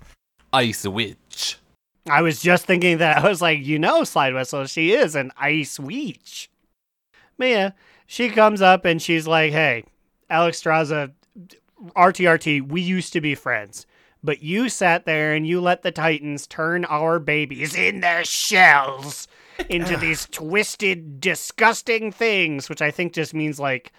[0.53, 1.59] Ice witch.
[2.09, 3.25] I was just thinking that.
[3.25, 6.49] I was like, you know, Slide Whistle, she is an ice witch.
[7.39, 7.71] But yeah,
[8.07, 9.85] she comes up and she's like, hey,
[10.31, 11.13] Alexstrasza,
[11.97, 13.87] RTRT, we used to be friends.
[14.23, 19.29] But you sat there and you let the Titans turn our babies in their shells
[19.69, 23.93] into these twisted, disgusting things, which I think just means like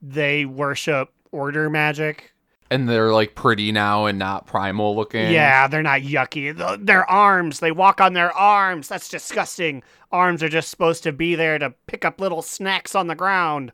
[0.00, 2.33] they worship order magic.
[2.70, 5.30] And they're like pretty now and not primal looking.
[5.30, 6.56] Yeah, they're not yucky.
[6.56, 8.88] Th- Their arms, they walk on their arms.
[8.88, 9.82] That's disgusting.
[10.10, 13.72] Arms are just supposed to be there to pick up little snacks on the ground.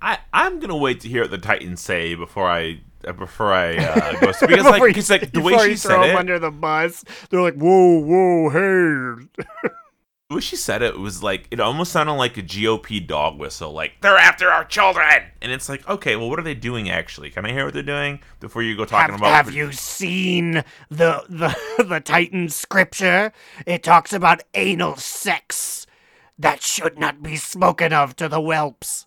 [0.00, 3.76] I I'm gonna wait to hear what the Titans say before I uh, before I
[3.76, 6.38] uh, go because like you- because like the way she you said throw it, under
[6.38, 9.44] the bus, they're like, "Whoa, whoa, hey!"
[10.32, 13.38] the way she said it it was like it almost sounded like a GOP dog
[13.38, 16.90] whistle, like they're after our children, and it's like okay, well, what are they doing
[16.90, 17.30] actually?
[17.30, 19.46] Can I hear what they're doing before you go talking Have, about?
[19.46, 23.32] have you seen the the the Titan scripture?
[23.66, 25.86] It talks about anal sex.
[26.38, 29.06] That should not be spoken of to the whelps.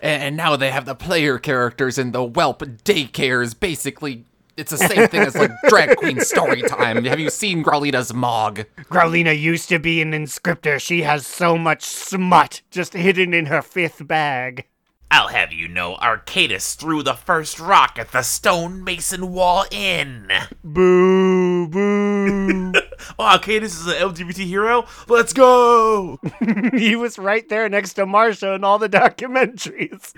[0.00, 3.58] And now they have the player characters in the whelp daycares.
[3.58, 4.26] Basically,
[4.62, 7.04] it's the same thing as like drag queen story time.
[7.04, 8.64] Have you seen Growlita's Mog?
[8.82, 10.80] Growlina used to be an inscriptor.
[10.80, 14.66] She has so much smut just hidden in her fifth bag.
[15.10, 20.30] I'll have you know, Arcadis threw the first rock at the stone mason wall inn.
[20.62, 22.72] Boo, boo.
[23.18, 24.86] Oh, Arcadis is an LGBT hero.
[25.08, 26.20] Let's go.
[26.72, 30.14] he was right there next to Marsha in all the documentaries.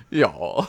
[0.10, 0.68] Y'all.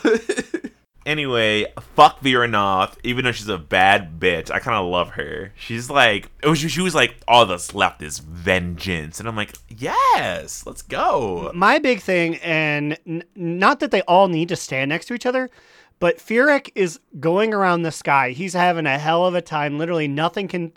[1.05, 4.51] Anyway, fuck Vyranoth, even though she's a bad bitch.
[4.51, 5.53] I kind of love her.
[5.55, 9.19] She's like, oh, was, she was like, all that's left is vengeance.
[9.19, 11.51] And I'm like, yes, let's go.
[11.55, 15.25] My big thing, and n- not that they all need to stand next to each
[15.25, 15.49] other,
[15.99, 18.31] but Fyrakk is going around the sky.
[18.31, 19.77] He's having a hell of a time.
[19.77, 20.71] Literally, nothing can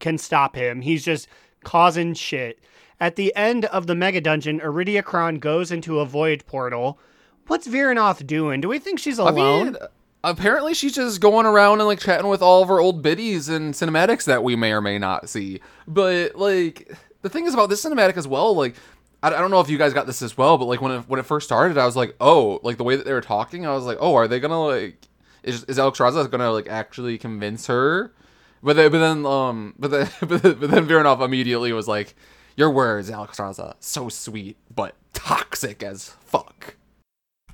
[0.00, 0.82] can stop him.
[0.82, 1.28] He's just
[1.64, 2.60] causing shit.
[3.00, 6.98] At the end of the mega dungeon, Iridikron goes into a void portal.
[7.46, 8.60] What's Vyranoth doing?
[8.60, 9.38] Do we think she's alone?
[9.38, 9.76] I mean,
[10.24, 13.74] apparently she's just going around and like chatting with all of her old biddies and
[13.74, 15.60] cinematics that we may or may not see.
[15.86, 18.74] But like the thing is about this cinematic as well, like
[19.22, 21.08] I, I don't know if you guys got this as well, but like when it,
[21.08, 23.66] when it first started, I was like, oh, like the way that they were talking,
[23.66, 25.08] I was like, oh, are they gonna like
[25.42, 28.12] is is Alex Raza gonna like actually convince her?
[28.62, 32.14] But then, but then um but then but then, but then Viranov immediately was like,
[32.56, 36.76] your words, Alex Raza, so sweet but toxic as fuck.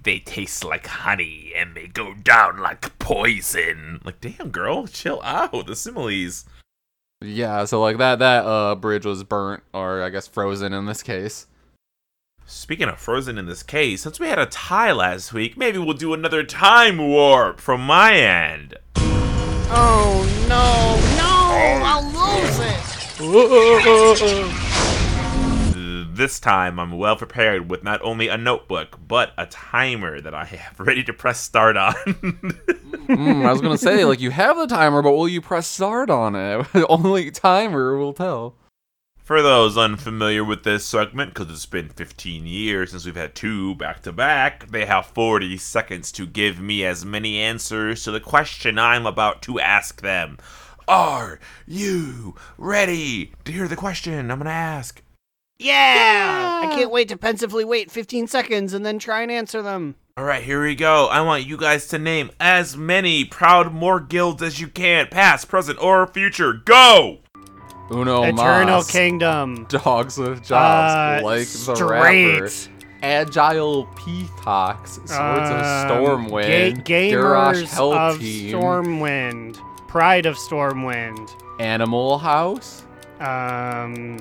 [0.03, 4.01] They taste like honey and they go down like poison.
[4.05, 5.67] Like, damn, girl, chill out.
[5.67, 6.45] The similes.
[7.23, 11.03] Yeah, so like that that uh bridge was burnt or I guess frozen in this
[11.03, 11.47] case.
[12.47, 15.95] Speaking of Frozen in this case, since we had a tie last week, maybe we'll
[15.95, 18.75] do another time warp from my end.
[18.97, 21.85] Oh no, no!
[21.87, 22.81] I'll lose it.
[26.21, 30.45] This time, I'm well prepared with not only a notebook, but a timer that I
[30.45, 31.95] have ready to press start on.
[31.95, 36.11] Mm, I was gonna say like you have the timer, but will you press start
[36.11, 36.67] on it?
[36.91, 38.55] Only timer will tell.
[39.17, 43.75] For those unfamiliar with this segment, because it's been 15 years since we've had two
[43.77, 48.21] back to back, they have 40 seconds to give me as many answers to the
[48.21, 50.37] question I'm about to ask them.
[50.87, 55.01] Are you ready to hear the question I'm going to ask?
[55.61, 56.61] Yeah!
[56.64, 59.94] I can't wait to pensively wait 15 seconds and then try and answer them.
[60.16, 61.07] All right, here we go.
[61.07, 65.81] I want you guys to name as many Proudmoore guilds as you can, past, present,
[65.83, 66.53] or future.
[66.55, 67.18] Go!
[67.90, 68.90] Uno Eternal mas.
[68.90, 69.66] Kingdom.
[69.68, 72.40] Dogs with jobs, Uh, like the straight.
[72.40, 72.51] rapper.
[73.03, 79.59] Agile peacocks, swords of Um, Stormwind, ga- Garrosh gamers Hell of Team, Stormwind.
[79.88, 81.31] Pride of Stormwind.
[81.59, 82.83] Animal House.
[83.20, 84.18] Um,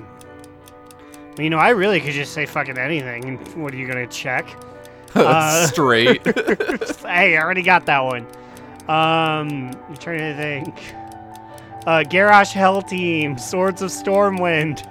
[1.39, 3.37] you know, I really could just say fucking anything.
[3.61, 4.47] What are you gonna check?
[5.15, 6.21] Uh, Straight.
[7.01, 8.27] hey, I already got that one.
[8.87, 10.75] Um, I'm trying to think.
[11.87, 14.85] Uh, Garrosh Hell Team, Swords of Stormwind.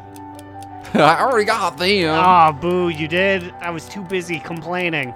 [0.94, 2.10] I already got them.
[2.10, 3.52] Ah, boo, you did.
[3.60, 5.14] I was too busy complaining.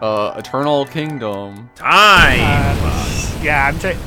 [0.00, 1.68] uh, Eternal Kingdom.
[1.74, 2.38] Time!
[2.40, 3.98] Uh, yeah, I'm trying.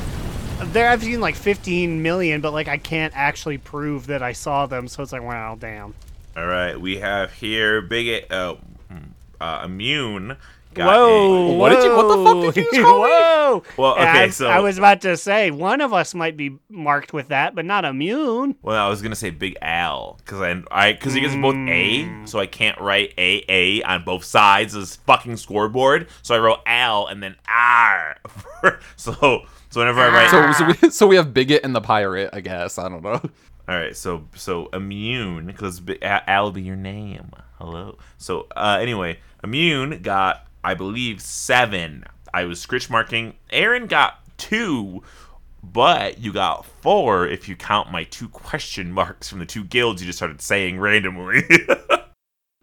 [0.72, 4.66] There, I've seen like 15 million, but like I can't actually prove that I saw
[4.66, 5.94] them, so it's like, wow, damn.
[6.36, 8.56] All right, we have here Bigot, uh,
[9.40, 10.36] uh, Immune.
[10.74, 11.52] Got Whoa!
[11.52, 13.08] a- What did you- what the fuck did you just call me?
[13.08, 13.62] Whoa!
[13.78, 17.14] Well, okay, I, so- I was about to say one of us might be marked
[17.14, 18.56] with that, but not immune.
[18.60, 21.54] Well, I was gonna say Big Al because I, I, because you guys are both
[21.56, 26.08] A, so I can't write A A on both sides of this fucking scoreboard.
[26.20, 28.18] So I wrote Al and then R.
[28.96, 29.14] so,
[29.70, 32.40] so whenever I write, So, so, we, so we have Bigot and the Pirate, I
[32.40, 32.76] guess.
[32.78, 33.22] I don't know.
[33.68, 37.30] All right, so so immune because Al be your name.
[37.58, 37.98] Hello.
[38.16, 42.04] So uh, anyway, immune got I believe seven.
[42.32, 43.34] I was scritch marking.
[43.50, 45.02] Aaron got two.
[45.62, 50.00] But you got four if you count my two question marks from the two guilds
[50.00, 51.42] you just started saying randomly.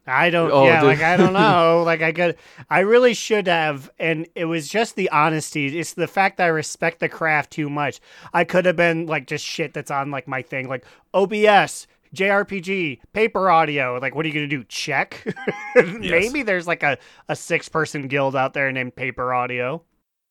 [0.05, 0.51] I don't.
[0.51, 0.87] Oh, yeah, dude.
[0.89, 1.83] like I don't know.
[1.85, 2.37] like I could.
[2.69, 5.79] I really should have, and it was just the honesty.
[5.79, 8.01] It's the fact that I respect the craft too much.
[8.33, 11.87] I could have been like just shit that's on like my thing, like OBS.
[12.13, 13.97] JRPG, paper audio.
[13.99, 14.63] Like, what are you going to do?
[14.65, 15.25] Check?
[15.75, 19.81] Maybe there's like a, a six person guild out there named Paper Audio.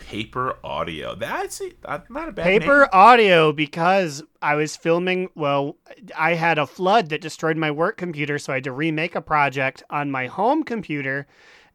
[0.08, 1.14] Paper audio.
[1.14, 2.88] That's, that's uh, not a bad Paper name.
[2.92, 5.28] audio because I was filming.
[5.34, 5.76] Well,
[6.18, 9.20] I had a flood that destroyed my work computer, so I had to remake a
[9.22, 11.26] project on my home computer.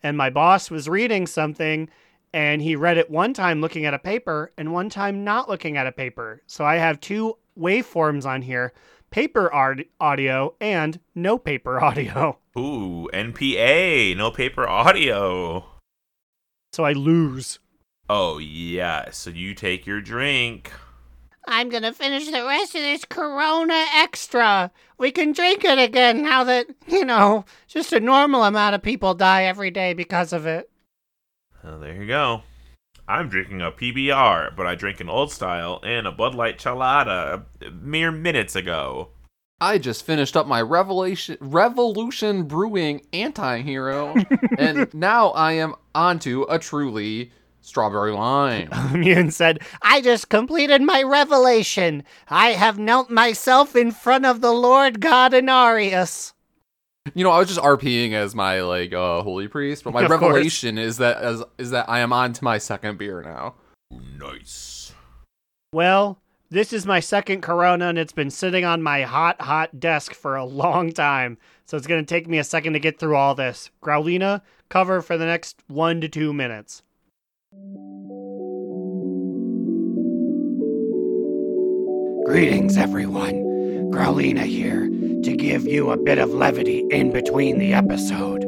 [0.03, 1.89] And my boss was reading something,
[2.33, 5.77] and he read it one time looking at a paper and one time not looking
[5.77, 6.41] at a paper.
[6.45, 8.73] So I have two waveforms on here
[9.09, 12.37] paper art- audio and no paper audio.
[12.57, 14.15] Ooh, NPA.
[14.17, 15.63] No paper audio.
[16.73, 17.59] So I lose.
[18.10, 19.12] Oh, yeah.
[19.12, 20.72] So you take your drink.
[21.50, 24.70] I'm gonna finish the rest of this Corona Extra.
[24.98, 29.13] We can drink it again now that, you know, just a normal amount of people
[29.13, 30.70] die every day because of it.
[31.63, 32.43] Well, there you go.
[33.08, 37.46] I'm drinking a PBR, but I drank an old style and a Bud Light Chelada
[37.82, 39.10] mere minutes ago.
[39.62, 44.13] I just finished up my Revelation Revolution Brewing anti-hero,
[44.58, 47.32] and now I am onto a truly
[47.67, 48.69] strawberry lime.
[48.93, 52.03] Immune said, I just completed my revelation.
[52.30, 56.34] I have knelt myself in front of the Lord God Inarius.
[57.13, 60.08] You know, I was just RPing as my like uh, holy priest, but my Of
[60.10, 60.21] course.
[60.21, 63.56] revelation is that as is that I am on to my second beer now.
[63.91, 64.93] Nice.
[65.73, 70.13] Well, this is my second Corona, and it's been sitting on my hot, hot desk
[70.13, 71.38] for a long time.
[71.65, 73.69] So it's going to take me a second to get through all this.
[73.84, 76.84] Growlina, cover for the next one to two minutes.
[82.28, 83.46] Greetings, everyone.
[83.89, 84.88] Growlina here
[85.24, 88.43] to give you a bit of levity in between the episode.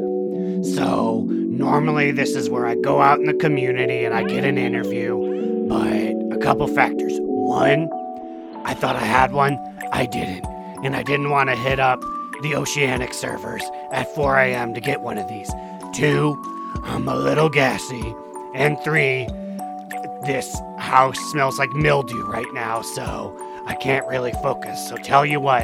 [0.65, 4.57] So, normally this is where I go out in the community and I get an
[4.57, 7.13] interview, but a couple factors.
[7.21, 7.89] One,
[8.65, 9.57] I thought I had one,
[9.91, 10.45] I didn't.
[10.83, 12.01] And I didn't want to hit up
[12.41, 14.73] the oceanic servers at 4 a.m.
[14.73, 15.49] to get one of these.
[15.93, 16.37] Two,
[16.83, 18.13] I'm a little gassy.
[18.55, 19.27] And three,
[20.25, 23.35] this house smells like mildew right now, so
[23.65, 24.89] I can't really focus.
[24.89, 25.63] So tell you what,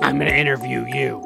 [0.00, 1.22] I'm gonna interview you,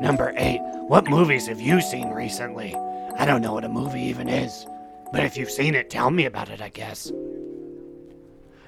[0.00, 2.74] Number eight, what movies have you seen recently?
[3.16, 4.66] I don't know what a movie even is,
[5.12, 7.12] but if you've seen it, tell me about it, I guess.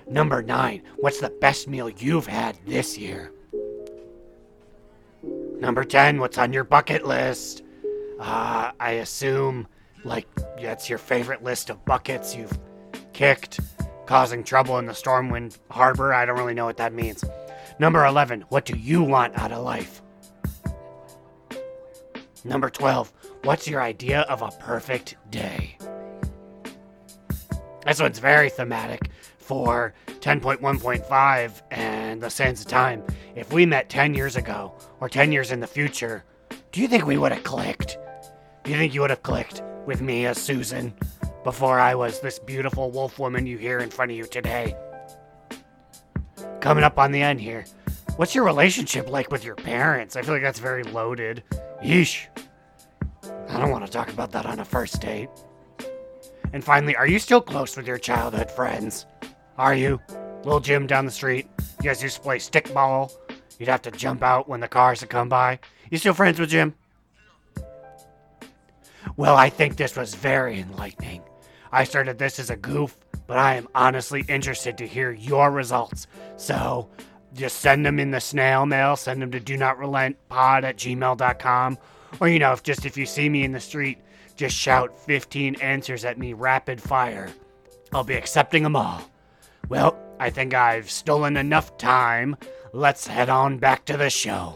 [0.09, 3.33] Number nine, what's the best meal you've had this year?
[5.59, 7.65] Number 10, what's on your bucket list?
[8.21, 9.67] Uh, I assume,
[10.05, 10.29] like,
[10.61, 12.57] that's your favorite list of buckets you've
[13.13, 13.59] kicked
[14.13, 16.13] causing trouble in the Stormwind Harbor.
[16.13, 17.25] I don't really know what that means.
[17.79, 20.03] Number 11, what do you want out of life?
[22.45, 23.11] Number 12,
[23.45, 25.79] what's your idea of a perfect day?
[27.87, 33.03] This one's very thematic for 10.1.5 and the Sands of Time.
[33.35, 36.23] If we met 10 years ago or 10 years in the future,
[36.71, 37.97] do you think we would have clicked?
[38.63, 40.93] Do you think you would have clicked with me as Susan
[41.45, 44.77] before I was this beautiful wolf woman you hear in front of you today?
[46.61, 47.65] Coming up on the end here.
[48.17, 50.17] What's your relationship like with your parents?
[50.17, 51.43] I feel like that's very loaded.
[51.83, 52.27] Yeesh.
[53.49, 55.29] I don't want to talk about that on a first date.
[56.53, 59.07] And finally, are you still close with your childhood friends?
[59.59, 60.01] Are you?
[60.45, 61.49] Little Jim down the street.
[61.83, 63.13] You guys used to play stickball.
[63.59, 65.59] You'd have to jump out when the cars would come by.
[65.91, 66.75] You still friends with Jim?
[69.17, 71.23] Well, I think this was very enlightening.
[71.73, 76.07] I started this as a goof, but I am honestly interested to hear your results.
[76.37, 76.89] So
[77.35, 80.77] just send them in the snail mail, send them to do not relent pod at
[80.77, 81.79] gmail.com.
[82.21, 83.99] Or, you know, if just if you see me in the street,
[84.37, 87.31] just shout 15 answers at me rapid fire.
[87.93, 89.03] I'll be accepting them all.
[89.69, 92.37] Well, I think I've stolen enough time.
[92.73, 94.55] Let's head on back to the show.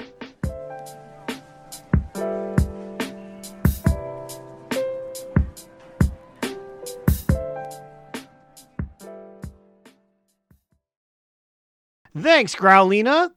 [12.17, 13.31] Thanks, Growlina.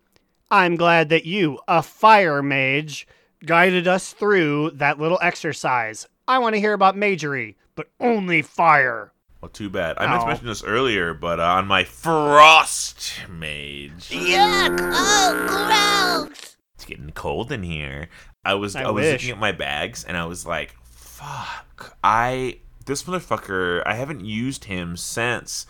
[0.52, 3.08] I'm glad that you, a fire mage,
[3.46, 6.08] guided us through that little exercise.
[6.28, 9.12] I want to hear about magery, but only fire.
[9.42, 9.98] Well, too bad.
[9.98, 14.78] I meant to mention this earlier, but uh, on my frost mage, Yuck!
[14.94, 16.58] Oh, gross!
[16.76, 18.10] it's getting cold in here.
[18.44, 19.12] I was I I, was wish.
[19.14, 21.98] looking at my bags and I was like, "Fuck!
[22.04, 23.84] I this motherfucker.
[23.86, 25.66] I haven't used him since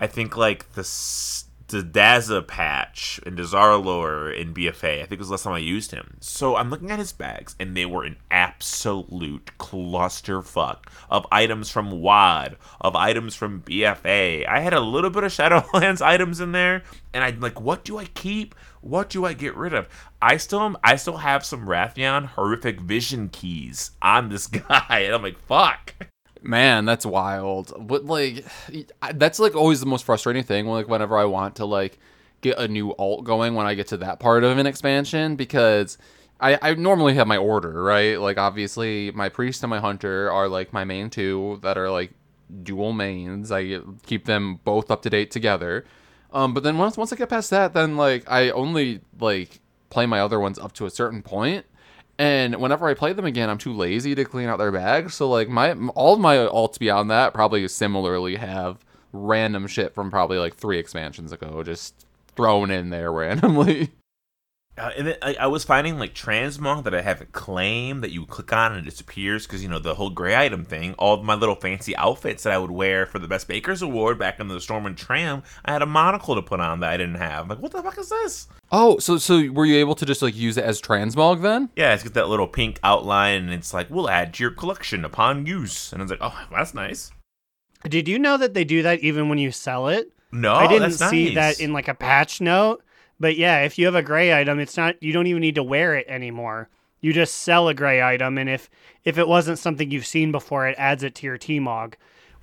[0.00, 5.02] I think like the s- Daza patch in Dazar'alor in BFA.
[5.02, 6.16] I think it was the last time I used him.
[6.20, 12.00] So I'm looking at his bags, and they were an absolute clusterfuck of items from
[12.00, 14.46] WoD, of items from BFA.
[14.46, 17.98] I had a little bit of Shadowlands items in there, and I'm like, what do
[17.98, 18.54] I keep?
[18.80, 19.88] What do I get rid of?
[20.22, 25.22] I still I still have some Wrathion horrific vision keys on this guy, and I'm
[25.22, 25.94] like, fuck.
[26.46, 27.72] Man, that's wild.
[27.78, 28.44] But like,
[29.14, 30.66] that's like always the most frustrating thing.
[30.66, 31.98] Like whenever I want to like
[32.40, 35.98] get a new alt going, when I get to that part of an expansion, because
[36.40, 38.20] I, I normally have my order right.
[38.20, 42.12] Like obviously, my priest and my hunter are like my main two that are like
[42.62, 43.50] dual mains.
[43.50, 45.84] I keep them both up to date together.
[46.32, 50.06] Um, but then once once I get past that, then like I only like play
[50.06, 51.64] my other ones up to a certain point.
[52.18, 55.14] And whenever I play them again, I'm too lazy to clean out their bags.
[55.14, 60.10] So like my all of my alts beyond that probably similarly have random shit from
[60.10, 63.90] probably like three expansions ago, just thrown in there randomly.
[64.78, 68.26] Uh, and then I, I was finding like transmog that I haven't claimed that you
[68.26, 70.94] click on and it disappears because you know the whole gray item thing.
[70.98, 74.18] All of my little fancy outfits that I would wear for the best bakers award
[74.18, 76.96] back in the Storm and Tram, I had a monocle to put on that I
[76.98, 77.44] didn't have.
[77.44, 78.48] I'm like, what the fuck is this?
[78.70, 81.70] Oh, so so were you able to just like use it as transmog then?
[81.74, 85.04] Yeah, it's got that little pink outline, and it's like, we'll add to your collection
[85.04, 85.92] upon use.
[85.92, 87.12] And I was like, oh, that's nice.
[87.88, 90.12] Did you know that they do that even when you sell it?
[90.32, 91.56] No, I didn't that's see nice.
[91.56, 92.82] that in like a patch note.
[93.18, 95.62] But yeah, if you have a gray item, it's not you don't even need to
[95.62, 96.68] wear it anymore.
[97.00, 98.68] You just sell a gray item, and if
[99.04, 101.94] if it wasn't something you've seen before, it adds it to your Tmog.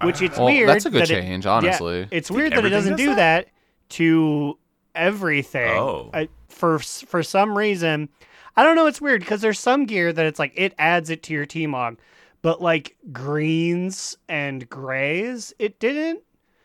[0.01, 0.67] Which it's Well, weird.
[0.69, 2.07] that's a good that it- change, yeah, honestly.
[2.11, 3.45] it's weird that it doesn't does do that?
[3.45, 3.47] that
[3.89, 4.57] to
[4.95, 5.69] everything.
[5.78, 6.09] Oh.
[6.13, 8.09] I, for for some reason,
[8.55, 8.88] I don't know.
[8.88, 11.97] It's weird because there's some gear that it's like it adds it to your Tmog,
[12.41, 16.21] but like greens and grays, it didn't.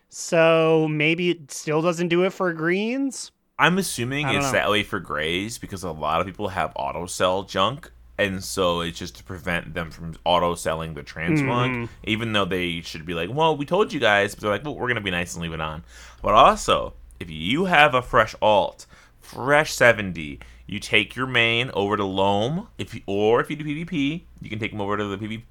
[0.09, 3.31] So maybe it still doesn't do it for greens.
[3.59, 4.53] I'm assuming it's know.
[4.53, 8.81] that way for grays because a lot of people have auto sell junk, and so
[8.81, 11.71] it's just to prevent them from auto selling the transmog.
[11.71, 11.85] Mm-hmm.
[12.05, 14.77] Even though they should be like, "Well, we told you guys," but they're like, "Well,
[14.77, 15.85] we're gonna be nice and leave it on."
[16.23, 18.87] But also, if you have a fresh alt,
[19.21, 22.69] fresh seventy, you take your main over to Loamm.
[22.79, 25.43] If you, or if you do PvP, you can take them over to the PvP,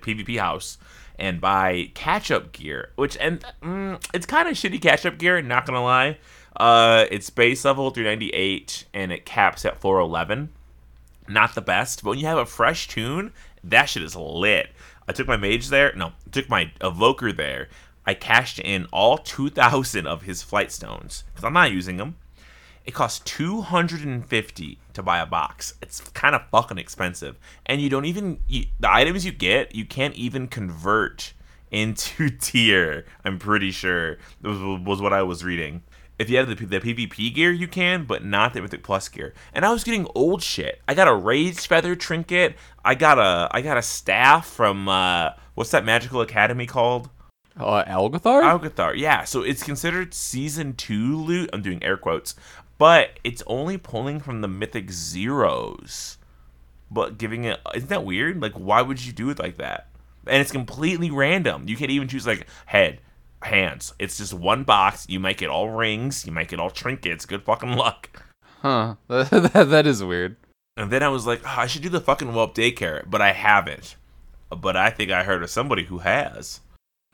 [0.00, 0.78] PvP house
[1.18, 5.40] and buy catch up gear, which and mm, it's kind of shitty catch up gear.
[5.40, 6.18] Not gonna lie.
[6.56, 10.50] Uh, it's base level 398 and it caps at 411.
[11.28, 13.32] Not the best, but when you have a fresh toon,
[13.64, 14.70] that shit is lit.
[15.08, 15.92] I took my mage there.
[15.94, 17.68] No, I took my evoker there.
[18.04, 22.16] I cashed in all 2,000 of his flight stones because I'm not using them.
[22.84, 25.74] It costs 250 to buy a box.
[25.80, 27.38] It's kind of fucking expensive.
[27.64, 31.32] And you don't even you, the items you get, you can't even convert
[31.70, 33.06] into tier.
[33.24, 35.82] I'm pretty sure was, was what I was reading.
[36.22, 39.34] If you have the, the PvP gear, you can, but not the Mythic Plus gear.
[39.52, 40.80] And I was getting old shit.
[40.86, 42.54] I got a Rage feather trinket.
[42.84, 47.10] I got a I got a staff from uh, what's that magical academy called?
[47.56, 48.42] Uh, Algeth'ar?
[48.42, 49.24] Algeth'ar, yeah.
[49.24, 51.50] So it's considered season two loot.
[51.52, 52.36] I'm doing air quotes,
[52.78, 56.18] but it's only pulling from the mythic zeros,
[56.88, 57.58] but giving it.
[57.74, 58.40] Isn't that weird?
[58.40, 59.88] Like, why would you do it like that?
[60.28, 61.64] And it's completely random.
[61.66, 63.00] You can't even choose like head,
[63.44, 63.92] hands.
[63.98, 65.06] It's just one box.
[65.08, 66.26] You might get all rings.
[66.26, 67.26] You might get all trinkets.
[67.26, 68.22] Good fucking luck.
[68.60, 68.96] Huh.
[69.08, 70.36] that, that is weird.
[70.76, 73.32] And then I was like, oh, I should do the fucking Whelp Daycare, but I
[73.32, 73.96] haven't.
[74.50, 76.60] But I think I heard of somebody who has.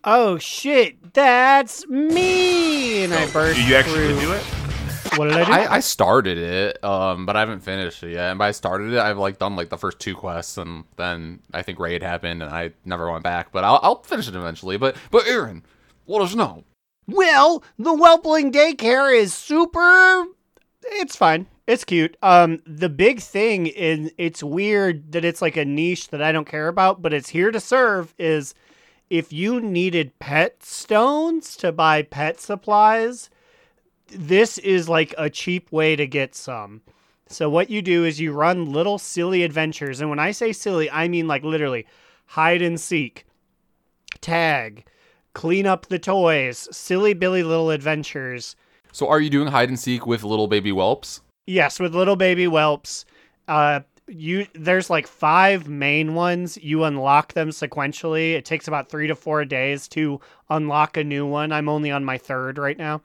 [0.05, 3.03] Oh shit, that's me!
[3.03, 4.20] And I burst you actually through.
[4.20, 4.43] do it?
[5.16, 5.53] What did I do?
[5.53, 8.31] I, I started it, um, but I haven't finished it yet.
[8.31, 11.62] And by started it, I've like done like the first two quests, and then I
[11.62, 13.51] think raid happened, and I never went back.
[13.51, 14.76] But I'll, I'll finish it eventually.
[14.76, 15.64] But but Aaron,
[16.09, 16.64] let us know.
[17.06, 20.26] Well, the Whelpling daycare is super.
[20.84, 21.46] It's fine.
[21.66, 22.16] It's cute.
[22.22, 26.48] Um, the big thing is it's weird that it's like a niche that I don't
[26.48, 28.14] care about, but it's here to serve.
[28.18, 28.54] Is
[29.11, 33.30] if you needed pet stones to buy pet supplies,
[34.09, 36.82] this is like a cheap way to get some.
[37.26, 40.90] So what you do is you run little silly adventures, and when I say silly,
[40.90, 41.86] I mean like literally
[42.24, 43.26] hide and seek,
[44.22, 44.86] tag,
[45.39, 48.57] clean up the toys, silly Billy little adventures.
[48.91, 51.20] So are you doing hide and seek with little baby whelps?
[51.47, 53.05] Yes, with little baby whelps.
[53.47, 56.59] Uh, you there's like five main ones.
[56.61, 58.32] You unlock them sequentially.
[58.32, 60.20] It takes about three to four days to
[60.51, 61.53] unlock a new one.
[61.53, 63.01] I'm only on my third right now,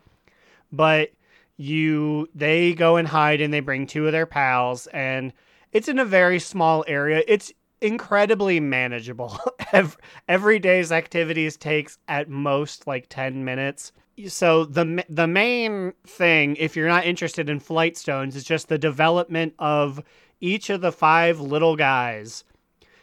[0.72, 1.12] but
[1.58, 5.34] you they go and hide and they bring two of their pals and
[5.72, 7.22] it's in a very small area.
[7.28, 7.54] It's
[7.84, 9.38] incredibly manageable.
[9.74, 13.92] Ev- Every day's activities takes at most like 10 minutes.
[14.28, 18.78] So the the main thing if you're not interested in flight stones is just the
[18.78, 20.04] development of
[20.40, 22.44] each of the five little guys.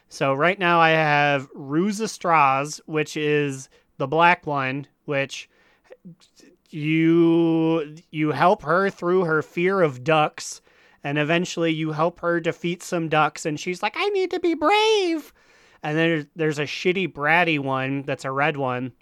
[0.09, 3.69] So right now I have Ruza Straz, which is
[3.99, 5.49] the black one, which
[6.71, 10.63] you you help her through her fear of ducks
[11.05, 14.55] and eventually you help her defeat some ducks and she's like i need to be
[14.55, 15.33] brave.
[15.83, 18.93] And then there's- a shitty bratty one that's a red one.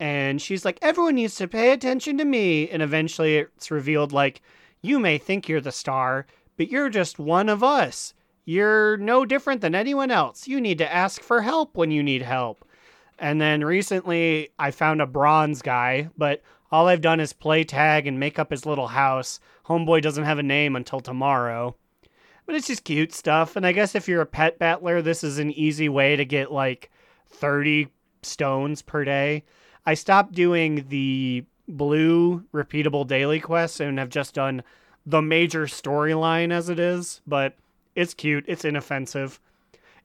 [0.00, 2.68] And she's like everyone needs to pay attention to me.
[2.68, 4.42] And eventually it's revealed like
[4.82, 6.26] you may think you're the star
[6.56, 8.14] but you're just one of us.
[8.44, 10.48] You're no different than anyone else.
[10.48, 12.64] You need to ask for help when you need help.
[13.18, 18.06] And then recently I found a bronze guy, but all I've done is play tag
[18.06, 19.38] and make up his little house.
[19.68, 21.76] Homeboy doesn't have a name until tomorrow.
[22.46, 23.56] But it's just cute stuff.
[23.56, 26.50] And I guess if you're a pet battler, this is an easy way to get
[26.50, 26.90] like
[27.30, 27.88] 30
[28.22, 29.44] stones per day.
[29.84, 34.62] I stopped doing the blue repeatable daily quests and have just done
[35.04, 37.54] the major storyline as it is, but
[37.94, 39.40] it's cute, it's inoffensive.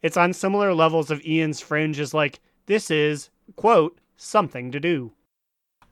[0.01, 5.13] It's on similar levels of Ian's Fringe as like, this is, quote, something to do.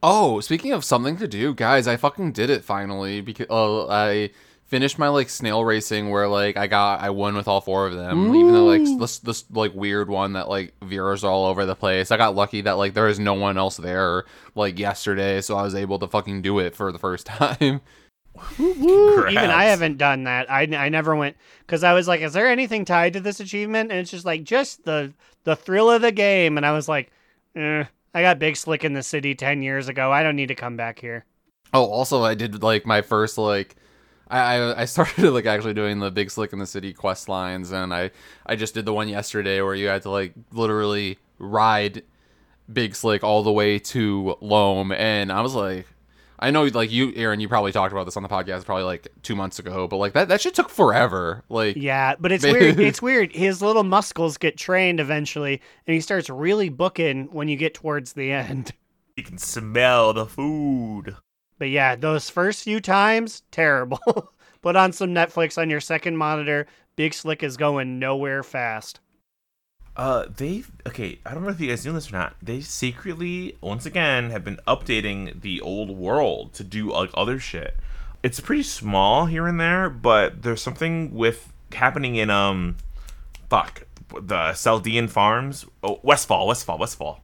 [0.03, 4.31] Oh, speaking of something to do, guys, I fucking did it finally because uh, I
[4.65, 7.93] finished my like snail racing where like I got I won with all four of
[7.93, 11.75] them, even though like this this like weird one that like veers all over the
[11.75, 12.09] place.
[12.09, 14.23] I got lucky that like there is no one else there
[14.55, 17.81] like yesterday, so I was able to fucking do it for the first time.
[18.57, 20.49] Even I haven't done that.
[20.49, 23.91] I, I never went because I was like, is there anything tied to this achievement?
[23.91, 26.57] And it's just like just the the thrill of the game.
[26.57, 27.11] And I was like,
[27.55, 27.83] eh,
[28.13, 30.11] I got Big Slick in the city ten years ago.
[30.11, 31.25] I don't need to come back here.
[31.73, 33.75] Oh, also I did like my first like
[34.27, 37.71] I I I started like actually doing the big slick in the city quest lines
[37.71, 38.11] and I
[38.45, 42.03] I just did the one yesterday where you had to like literally ride
[42.71, 45.87] big slick all the way to Loamm and I was like
[46.41, 49.07] I know like you Aaron you probably talked about this on the podcast probably like
[49.21, 52.79] 2 months ago but like that that shit took forever like Yeah, but it's weird.
[52.79, 53.31] It's weird.
[53.31, 58.13] His little muscles get trained eventually, and he starts really booking when you get towards
[58.13, 58.71] the end.
[59.17, 61.15] You can smell the food.
[61.59, 63.99] But yeah, those first few times, terrible.
[64.61, 66.65] Put on some Netflix on your second monitor.
[66.95, 68.99] Big Slick is going nowhere fast.
[69.95, 71.19] Uh, they okay.
[71.25, 72.35] I don't know if you guys knew this or not.
[72.41, 77.77] They secretly, once again, have been updating the old world to do like other shit.
[78.23, 82.77] It's pretty small here and there, but there's something with happening in um,
[83.49, 85.65] fuck the Saldean Farms.
[85.83, 87.23] Oh, Westfall, Westfall, Westfall.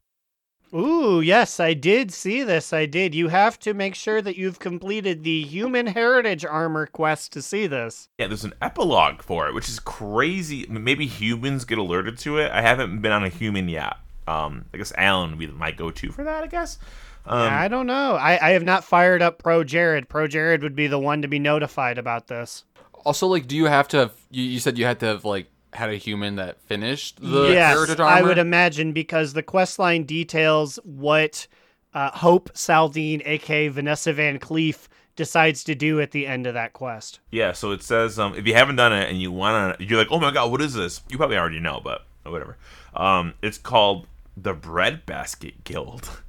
[0.73, 2.73] Ooh, yes, I did see this.
[2.73, 3.15] I did.
[3.15, 7.67] You have to make sure that you've completed the Human Heritage Armor quest to see
[7.67, 8.09] this.
[8.17, 10.65] Yeah, there's an epilogue for it, which is crazy.
[10.67, 12.51] Maybe humans get alerted to it.
[12.51, 13.95] I haven't been on a human yet.
[14.27, 16.43] Um, I guess Alan would be my go-to for that.
[16.43, 16.79] I guess.
[17.25, 18.15] Um, I don't know.
[18.15, 20.09] I, I have not fired up Pro Jared.
[20.09, 22.65] Pro Jared would be the one to be notified about this.
[23.05, 25.47] also like do you have to have, you, you said you had to have like
[25.77, 30.03] had a human that finished the yes, heritage I would imagine because the quest line
[30.03, 31.47] details what
[31.93, 36.73] uh, Hope Saldean, aka Vanessa Van Cleef, decides to do at the end of that
[36.73, 37.19] quest.
[37.31, 39.99] Yeah, so it says um, if you haven't done it and you want to, you're
[39.99, 41.01] like, oh my god, what is this?
[41.09, 42.57] You probably already know, but whatever.
[42.95, 46.09] Um, it's called the Bread Basket Guild.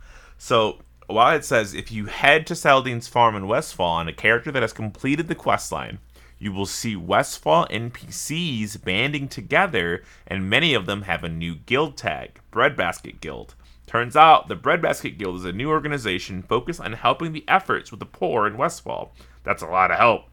[0.41, 0.79] So
[1.09, 4.63] while it says if you head to Saldean's farm in Westfall and a character that
[4.63, 5.99] has completed the quest line,
[6.39, 11.97] you will see Westfall NPCs banding together, and many of them have a new guild
[11.97, 13.55] tag, Breadbasket Guild.
[13.86, 18.01] Turns out the Breadbasket Guild is a new organization focused on helping the efforts with
[18.01, 19.12] the poor in Westfall
[19.45, 20.24] That's a lot of help.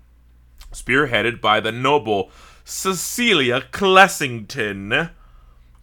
[0.71, 2.29] Spearheaded by the noble
[2.65, 5.11] Cecilia Clessington.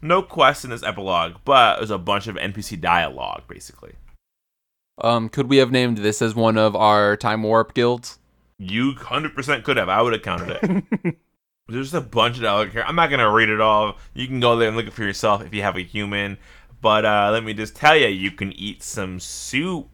[0.01, 3.93] No quest in this epilogue, but there's a bunch of NPC dialogue, basically.
[5.01, 8.19] Um, could we have named this as one of our time warp guilds?
[8.63, 9.89] You 100% could have.
[9.89, 10.59] I would have counted
[11.03, 11.15] it.
[11.67, 12.83] There's a bunch of dialogue here.
[12.85, 13.97] I'm not going to read it all.
[14.13, 16.37] You can go there and look it for yourself if you have a human.
[16.81, 19.89] But uh, let me just tell you, you can eat some soup.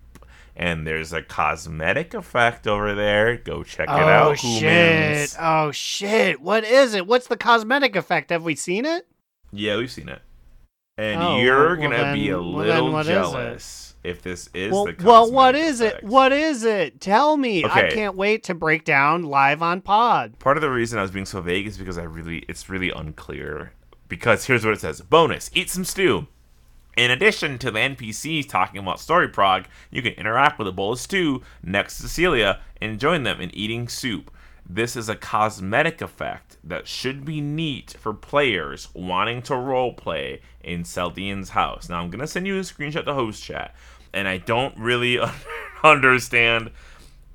[0.55, 3.37] And there's a cosmetic effect over there.
[3.37, 4.39] Go check it oh out.
[4.39, 4.49] shit!
[4.61, 5.37] humans.
[5.39, 6.41] Oh shit!
[6.41, 7.07] What is it?
[7.07, 8.29] What's the cosmetic effect?
[8.31, 9.07] Have we seen it?
[9.53, 10.21] Yeah, we've seen it.
[10.97, 13.03] And Oh, you're well- well gonna be a then- well then little it?
[13.05, 16.03] jealous if this is well, the well, what is it?
[16.03, 17.01] What is it?
[17.01, 17.65] Tell me.
[17.65, 20.39] I can't wait to break down live on Pod.
[20.39, 22.91] Part of the reason I was being so vague is because I really it's really
[22.91, 23.73] unclear.
[24.07, 26.27] Because here's what it says: bonus, eat some stew.
[26.97, 30.93] In addition to the NPCs talking about story prog, you can interact with a bowl
[30.93, 34.31] of stew next to Celia and join them in eating soup.
[34.71, 40.83] This is a cosmetic effect that should be neat for players wanting to roleplay in
[40.83, 41.89] Saldean's house.
[41.89, 43.73] Now I'm gonna send you a screenshot to host chat,
[44.13, 45.19] and I don't really
[45.83, 46.69] understand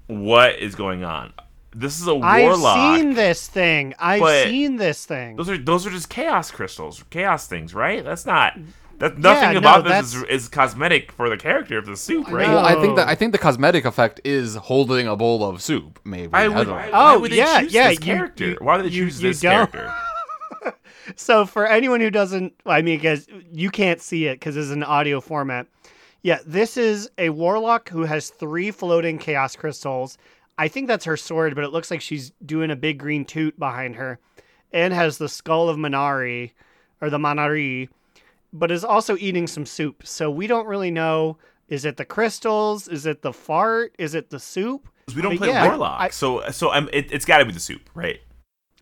[0.07, 1.32] what is going on.
[1.74, 2.76] This is a warlock.
[2.76, 3.95] I've seen this thing.
[3.99, 5.35] I've seen this thing.
[5.35, 8.05] Those are those are just chaos crystals, chaos things, right?
[8.05, 8.57] That's not.
[8.99, 12.47] That nothing no, about this is, is cosmetic for the character of the soup, right?
[12.47, 12.55] know.
[12.57, 13.11] Well, I think that Oh.
[13.11, 15.99] I think the cosmetic effect is holding a bowl of soup.
[16.05, 16.66] Maybe I don't would.
[16.68, 16.74] know.
[16.74, 18.45] Why Oh, would yeah, yeah, this you- character?
[18.51, 19.92] you- why would they you- choose you this don't- character?
[21.16, 24.82] So for anyone who doesn't, I mean, because you can't see it because it's an
[24.82, 25.66] audio format.
[26.22, 30.16] Yeah, this is a warlock who has three floating chaos crystals.
[30.57, 33.59] I think that's her sword, but it looks like she's doing a big green toot
[33.59, 34.18] behind her,
[34.72, 36.53] and has the skull of Manari,
[37.03, 37.90] or the Manari,
[38.55, 40.07] but is also eating some soup.
[40.07, 41.37] So we don't really know.
[41.69, 42.89] Is it the crystals?
[42.89, 43.95] Is it the fart?
[43.99, 44.89] Is it the soup?
[45.15, 47.53] we don't But play yeah, warlock, I- so so um, it, it's got to be
[47.53, 48.21] the soup, right?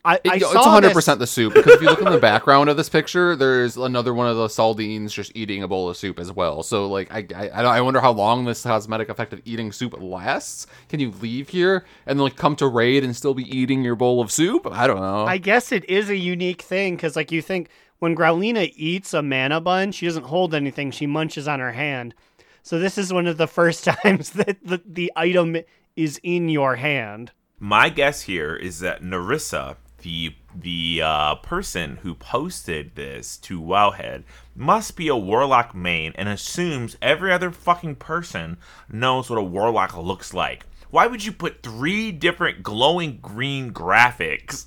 [0.05, 2.77] I, It- it's saw 100% the soup because if you look in the background of
[2.77, 6.31] this picture, there's another one of the sardines just eating a bowl of soup as
[6.33, 6.65] well.
[6.65, 9.95] So like I I, I I wonder how long this cosmetic effect of eating soup
[10.01, 10.67] lasts.
[10.89, 13.95] Can you leave here and then like come to raid and still be eating your
[13.95, 14.67] bowl of soup?
[14.71, 15.25] I don't know.
[15.27, 17.69] I guess it is a unique thing because, like, you think
[18.03, 22.17] when Growlina eats a mana bun, she doesn't hold anything; she munches on her hand.
[22.65, 25.57] So this is one of the first times that the, the item
[25.95, 27.31] is in your hand.
[27.61, 34.25] My guess here is that Narissa, the the uh, person who posted this to Wowhead,
[34.57, 38.57] must be a warlock main and assumes every other fucking person
[38.91, 40.67] knows what a warlock looks like.
[40.93, 44.67] Why would you put three different glowing green graphics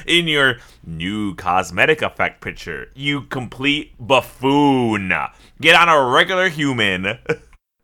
[0.06, 2.88] in your new cosmetic effect picture?
[2.96, 5.12] You complete buffoon.
[5.60, 7.18] Get on a regular human.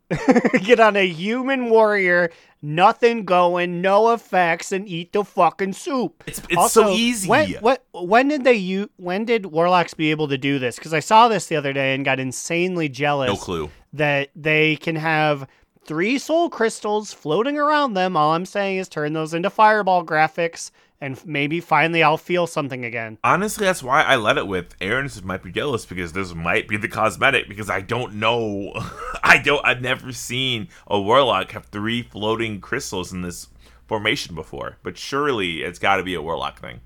[0.63, 6.25] Get on a human warrior, nothing going, no effects, and eat the fucking soup.
[6.27, 7.29] It's, it's so easy.
[7.29, 10.75] When, what, when did they u- When did warlocks be able to do this?
[10.75, 13.29] Because I saw this the other day and got insanely jealous.
[13.29, 13.69] no clue.
[13.93, 15.47] that they can have
[15.83, 18.15] three soul crystals floating around them.
[18.15, 22.85] All I'm saying is turn those into fireball graphics, and maybe finally I'll feel something
[22.85, 23.17] again.
[23.23, 26.77] Honestly, that's why I let it with Aaron might be jealous because this might be
[26.77, 28.73] the cosmetic because I don't know.
[29.23, 29.65] I don't.
[29.65, 33.47] I've never seen a warlock have three floating crystals in this
[33.87, 34.77] formation before.
[34.83, 36.81] But surely it's got to be a warlock thing.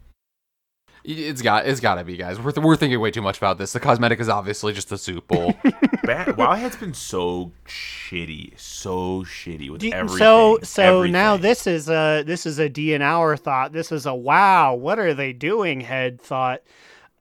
[1.07, 2.39] It's got it's got to be guys.
[2.39, 3.73] We're th- we're thinking way too much about this.
[3.73, 5.53] The cosmetic is obviously just the soup bowl.
[6.03, 10.17] Bad, Wowhead's been so shitty, so shitty with Do- everything.
[10.17, 13.71] so so now this is a this is a D and hour thought.
[13.71, 14.73] This is a wow.
[14.73, 15.81] What are they doing?
[15.81, 16.61] Head thought.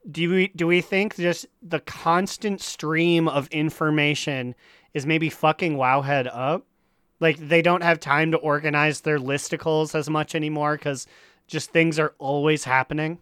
[0.09, 4.55] Do we do we think just the constant stream of information
[4.93, 6.65] is maybe fucking Wowhead up?
[7.19, 11.07] Like they don't have time to organize their listicles as much anymore because
[11.47, 13.19] just things are always happening.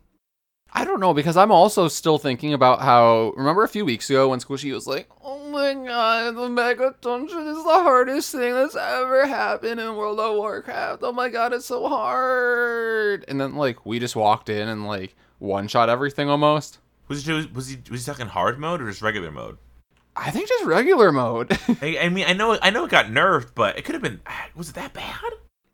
[0.76, 4.30] I don't know because I'm also still thinking about how remember a few weeks ago
[4.30, 8.76] when Squishei was like, "Oh my god, the Mega Dungeon is the hardest thing that's
[8.76, 11.04] ever happened in World of Warcraft.
[11.04, 15.16] Oh my god, it's so hard." And then like we just walked in and like
[15.38, 16.80] one shot everything almost.
[17.08, 19.58] was he was he was he talking hard mode or just regular mode?
[20.16, 21.52] I think just regular mode.
[21.82, 24.22] I, I mean, I know I know it got nerfed, but it could have been.
[24.56, 25.34] Was it that bad?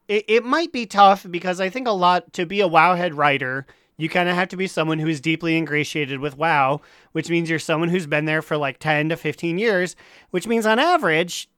[0.09, 3.67] It, it might be tough because I think a lot to be a Wowhead writer,
[3.99, 6.79] you kind of have to be someone who is deeply ingratiated with WoW,
[7.11, 9.97] which means you're someone who's been there for like 10 to 15 years,
[10.31, 11.49] which means on average,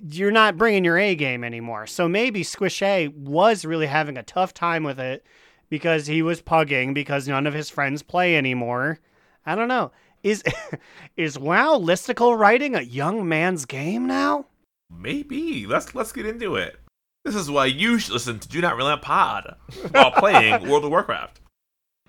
[0.00, 1.88] you're not bringing your A game anymore.
[1.88, 5.26] So maybe Squishei was really having a tough time with it
[5.68, 9.00] because he was pugging because none of his friends play anymore.
[9.44, 9.90] I don't know.
[10.22, 10.44] Is
[11.16, 14.46] is WoW listicle writing a young man's game now?
[14.88, 15.66] Maybe.
[15.66, 16.76] Let's let's get into it.
[17.24, 19.56] This is why you should listen to Do Not Relent Pod
[19.90, 21.40] while playing World of Warcraft.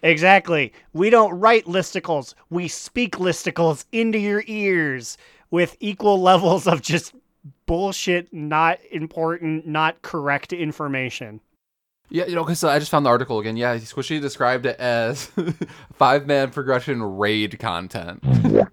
[0.03, 0.73] Exactly.
[0.93, 2.33] We don't write listicles.
[2.49, 5.17] We speak listicles into your ears
[5.51, 7.13] with equal levels of just
[7.65, 11.41] bullshit, not important, not correct information.
[12.09, 13.55] Yeah, you know, because uh, I just found the article again.
[13.55, 15.31] Yeah, Squishei described it as
[15.93, 18.21] five man progression raid content.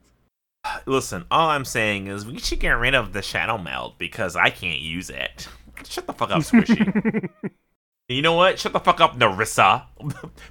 [0.86, 4.50] Listen, all I'm saying is we should get rid of the Shadow Meld because I
[4.50, 5.46] can't use it.
[5.84, 7.28] Shut the fuck up, Squishei.
[8.08, 8.58] you know what?
[8.58, 9.84] Shut the fuck up, Narissa.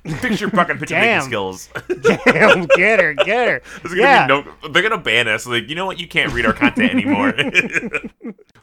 [0.22, 1.70] Fix your fucking picture making skills.
[2.26, 3.62] Damn, get her, get her.
[3.84, 4.28] Gonna Yeah.
[4.28, 5.48] be no, they're gonna ban us.
[5.48, 6.00] Like, you know what?
[6.00, 7.34] You can't read our content anymore.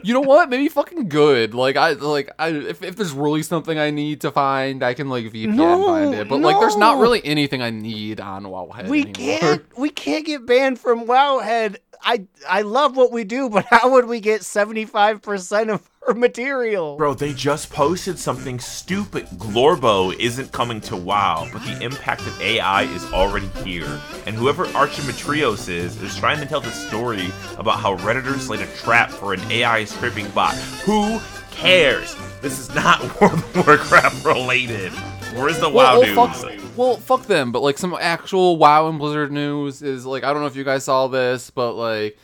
[0.02, 0.50] You know what?
[0.50, 1.54] Maybe fucking good.
[1.54, 5.08] Like I like I if, if there's really something I need to find, I can
[5.08, 6.28] like VPN No, find it.
[6.28, 9.14] But like there's not really anything I need on Wowhead We anymore.
[9.14, 11.76] can't we can't get banned from Wowhead.
[12.02, 16.96] I I love what we do, but how would we get 75% of our material?
[16.96, 19.26] Bro, they just posted something stupid.
[19.36, 24.00] Glorbo isn't coming to WoW, but the impact of AI is already here.
[24.26, 28.66] And whoever Archimtiros is, is trying to tell the story about how Redditors laid a
[28.76, 30.54] trap for an AI scraping bot.
[30.84, 32.16] Who cares?
[32.40, 34.92] This is not World of Warcraft related.
[35.34, 36.16] Where's the WoW well, news?
[36.16, 37.50] well, fuck, well, fuck them.
[37.50, 40.64] But like some actual WoW and Blizzard news is like I don't know if you
[40.64, 42.18] guys saw this, but like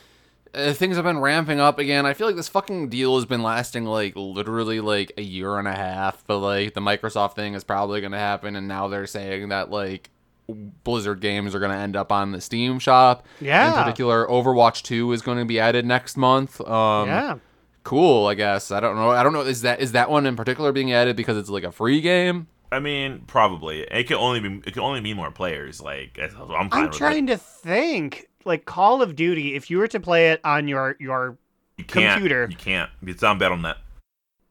[0.55, 2.07] uh, things have been ramping up again.
[2.07, 5.68] I feel like this fucking deal has been lasting like literally like a year and
[5.68, 6.24] a half.
[6.26, 10.11] But like the Microsoft thing is probably gonna happen, and now they're saying that like
[10.48, 13.26] Blizzard games are gonna end up on the Steam shop.
[13.40, 13.68] Yeah.
[13.68, 16.61] In particular, Overwatch Two is going to be added next month.
[16.61, 17.38] Um, yeah.
[17.82, 18.26] Cool.
[18.26, 19.11] I guess I don't know.
[19.11, 19.42] I don't know.
[19.42, 22.48] Is that is that one in particular being added because it's like a free game?
[22.72, 23.80] I mean, probably.
[23.82, 24.62] It could only be.
[24.66, 25.80] It could only mean more players.
[25.80, 26.68] Like I'm.
[26.72, 27.32] I'm trying it.
[27.32, 28.26] to think.
[28.45, 31.36] Like Call of Duty, if you were to play it on your your
[31.76, 32.47] You computer.
[32.51, 32.91] You can't.
[33.07, 33.76] It's on BattleNet.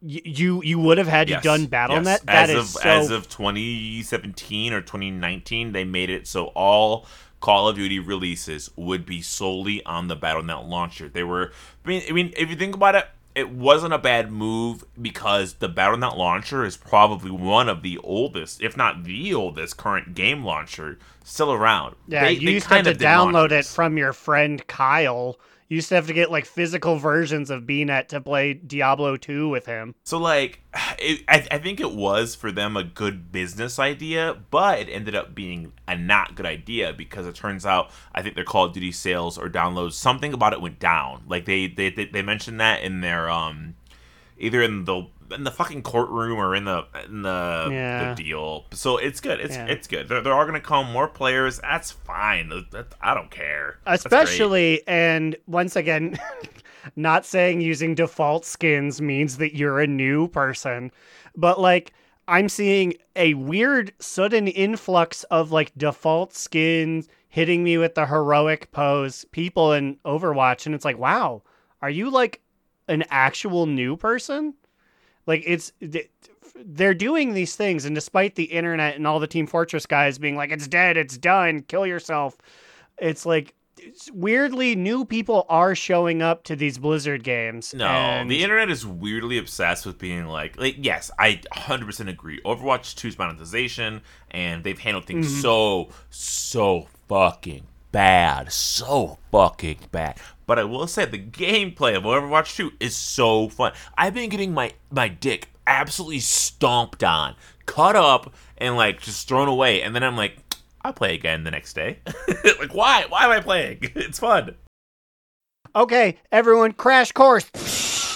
[0.01, 2.03] y- you you would have had Yes, you done BattleNet.
[2.05, 2.19] yes.
[2.21, 7.05] That as is of so as of 2017 or 2019, they made it so all
[7.41, 11.07] Call of Duty releases would be solely on the BattleNet launcher.
[11.07, 11.51] They were.
[11.85, 13.07] I mean, I mean, if you think about it,
[13.39, 18.61] it wasn't a bad move because the BattleNet launcher is probably one of the oldest,
[18.61, 21.95] if not the oldest, current game launcher still around.
[22.07, 22.25] yeah.
[22.25, 25.39] They- you they used to have kind to download it from your friend Kyle.
[25.69, 29.47] You used to have to get like physical versions of BNet to play Diablo 2
[29.49, 29.93] with him.
[30.03, 30.61] So like,
[30.99, 35.13] it, I, I think it was for them a good business idea, but it ended
[35.13, 38.73] up being a not good idea because it turns out I think their Call of
[38.73, 41.23] Duty sales or downloads something about it went down.
[41.27, 43.75] Like they they they, they mentioned that in their um
[44.39, 48.13] either in the in the fucking courtroom or in the in the, Yeah.
[48.13, 48.65] the deal.
[48.71, 49.39] So it's good.
[49.39, 49.65] It's Yeah.
[49.67, 50.07] it's good.
[50.09, 51.59] There, there are going to come more players.
[51.59, 52.49] That's fine.
[52.71, 53.79] That- I don't care.
[53.85, 56.17] Especially, and once again,
[56.95, 60.91] not saying using default skins means that you're a new person,
[61.35, 61.93] but like
[62.27, 68.71] I'm seeing a weird sudden influx of like default skins hitting me with the heroic
[68.71, 71.41] pose people in Overwatch, and it's like, wow,
[71.81, 72.41] are you like
[72.87, 74.53] an actual new person?
[75.29, 75.71] Like it's
[76.65, 80.35] they're doing these things, and despite the internet and all the Team Fortress guys being
[80.35, 82.35] like, "It's dead, it's done, kill yourself,"
[82.97, 87.73] it's like it's- weirdly new people are showing up to these Blizzard games.
[87.73, 92.41] No, and- the internet is weirdly obsessed with being like, like yes, I 100% agree.
[92.43, 94.01] Overwatch 2's monetization,
[94.31, 95.41] and they've handled things Mm-hmm.
[95.41, 100.17] so, so fucking bad, so fucking bad.
[100.49, 103.71] But I will say the gameplay of Overwatch 2 is so fun.
[103.95, 107.35] I've been getting my my dick absolutely stomped on,
[107.67, 110.39] cut up, and like just thrown away, and then I'm like.
[110.81, 111.99] I'll play again the next day.
[112.59, 113.05] like, why?
[113.09, 113.79] Why am I playing?
[113.95, 114.55] It's fun.
[115.75, 117.45] Okay, everyone, crash course.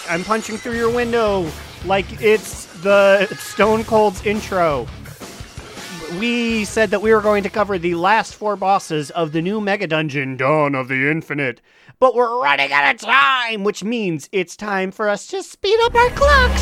[0.10, 1.52] I'm punching through your window
[1.86, 4.88] like it's the Stone Cold's intro.
[6.20, 9.60] We said that we were going to cover the last four bosses of the new
[9.60, 11.60] Mega Dungeon, Dawn of the Infinite.
[12.04, 15.96] But we're running out of time, which means it's time for us to speed up
[15.96, 16.62] our clocks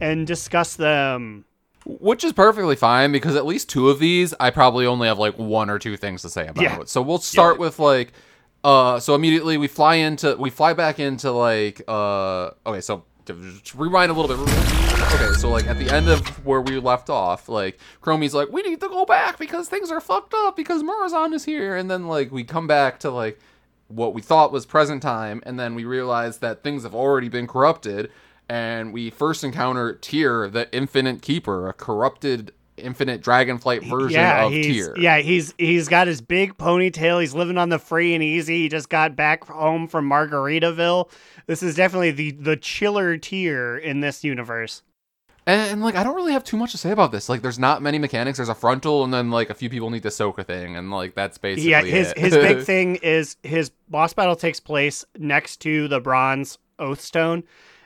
[0.00, 1.44] and discuss them.
[1.84, 5.36] Which is perfectly fine because at least two of these, I probably only have like
[5.36, 6.80] one or two things to say about Yeah.
[6.82, 6.88] it.
[6.88, 8.12] So we'll start with like,
[8.62, 13.02] uh, so immediately we fly into, we fly back into like, uh, okay, so
[13.74, 14.38] rewind a little bit.
[15.12, 18.62] Okay, so like at the end of where we left off, like Chromie's like, we
[18.62, 22.06] need to go back because things are fucked up because Murozond is here, and then
[22.06, 23.40] like we come back to like
[23.88, 27.46] what we thought was present time, and then we realize that things have already been
[27.46, 28.10] corrupted,
[28.48, 34.52] and we first encounter Tyr, the Infinite Keeper, a corrupted infinite dragonflight version yeah, of
[34.52, 34.98] he's, Tyr.
[34.98, 37.20] Yeah, he's he's got his big ponytail.
[37.20, 38.62] He's living on the free and easy.
[38.62, 41.10] He just got back home from Margaritaville.
[41.46, 44.82] This is definitely the the chiller tier in this universe.
[45.46, 47.28] And, and, like I don't really have too much to say about this.
[47.28, 48.38] Like there's not many mechanics.
[48.38, 50.90] There's a frontal and then like a few people need to soak a thing and
[50.90, 52.18] like that's basically yeah, his it.
[52.18, 57.44] his big thing is his boss battle takes place next to the bronze oath stone,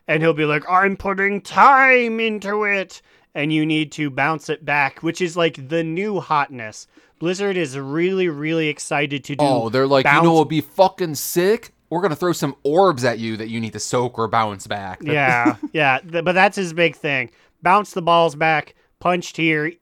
[0.08, 3.02] and he'll be like, "I'm putting time into it,"
[3.34, 6.86] and you need to bounce it back, which is like the new hotness.
[7.18, 9.44] Blizzard is really really excited to do.
[9.44, 11.74] Oh, they're like, you know, it'd be fucking sick.
[11.90, 15.00] We're gonna throw some orbs at you that you need to soak or bounce back.
[15.02, 17.30] yeah, yeah, th- but that's his big thing.
[17.62, 19.72] Bounce the balls back, punch Tyr.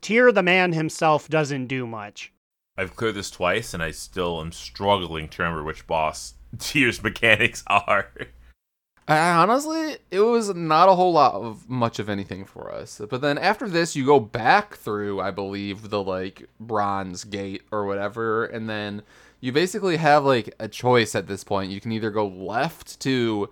[0.00, 2.32] Tyr the man himself doesn't do much.
[2.78, 7.64] I've cleared this twice, and I still am struggling to remember which boss Tyr's mechanics
[7.66, 8.10] are.
[9.08, 13.00] I, honestly, it was not a whole lot of much of anything for us.
[13.08, 17.86] But then after this, you go back through, I believe, the like bronze gate or
[17.86, 19.02] whatever, and then
[19.40, 21.70] you basically have like a choice at this point.
[21.70, 23.48] You can either go left to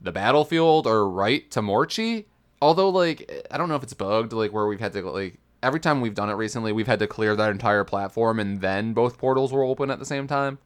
[0.00, 2.24] the battlefield or right to Morchie.
[2.64, 5.80] Although, like, I don't know if it's bugged, like where we've had to like every
[5.80, 9.18] time we've done it recently, we've had to clear that entire platform, and then both
[9.18, 10.56] portals were open at the same time.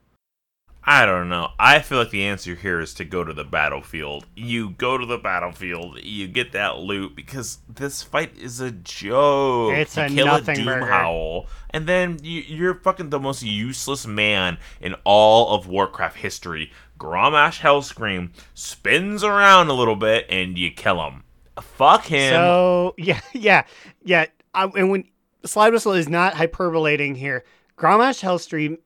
[0.84, 1.48] I don't know.
[1.58, 4.26] I feel like the answer here is to go to the battlefield.
[4.36, 9.72] You go to the battlefield, you get that loot because this fight is a joke.
[9.72, 10.86] It's you a kill nothing a burger.
[10.86, 16.70] Doomhowl, and then you, you're fucking the most useless man in all of Warcraft history.
[16.96, 21.24] Grommash Hellscream spins around a little bit, and you kill him.
[21.60, 22.32] Fuck him.
[22.32, 23.64] So yeah, yeah,
[24.04, 24.26] yeah.
[24.54, 25.04] I, and when
[25.44, 27.44] Slide Whistle is not hyperbolating here,
[27.76, 28.78] Grommash Hellstream,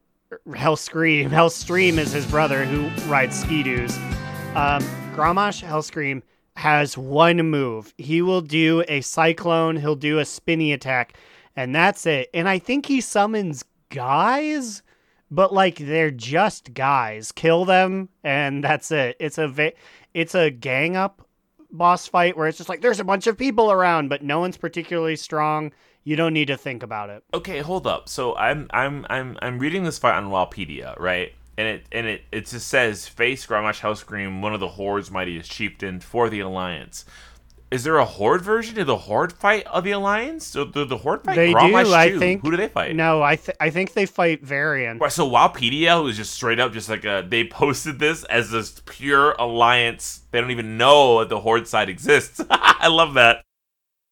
[0.49, 3.97] Hellscream, Hellstream is his brother who rides skidoos.
[4.55, 4.83] Um,
[5.15, 6.23] Grommash Hellscream
[6.57, 7.95] has one move.
[7.97, 9.77] He will do a cyclone.
[9.77, 11.17] He'll do a spinny attack,
[11.57, 12.29] and that's it.
[12.35, 14.83] And I think he summons guys,
[15.31, 17.33] but like they're just guys.
[17.33, 19.17] Kill them, and that's it.
[19.21, 19.73] It's a va-
[20.13, 21.27] it's a gang up
[21.73, 24.57] boss fight where it's just like there's a bunch of people around, but no one's
[24.57, 25.73] particularly strong.
[26.05, 27.23] You don't need to think about it.
[27.33, 28.09] okay, hold up.
[28.09, 31.33] So I'm I'm I'm I'm reading this fight on Wowpedia, right?
[31.57, 35.51] And it and it it just says face Grommash Hellscream, one of the Horde's mightiest
[35.51, 37.05] chieftains for the Alliance.
[37.73, 38.75] Is there a Horde version?
[38.75, 40.47] Did the Horde fight of the Alliance?
[40.47, 42.19] So the, the Horde fight They Grommash do, I too?
[42.19, 42.43] think.
[42.43, 42.95] Who do they fight?
[42.95, 44.99] No, I th- I think they fight Varian.
[44.99, 48.83] Right, so Wowpedia was just straight up just like a they posted this as this
[48.85, 50.21] pure alliance.
[50.33, 52.43] They don't even know that the Horde side exists.
[52.51, 53.43] I love that.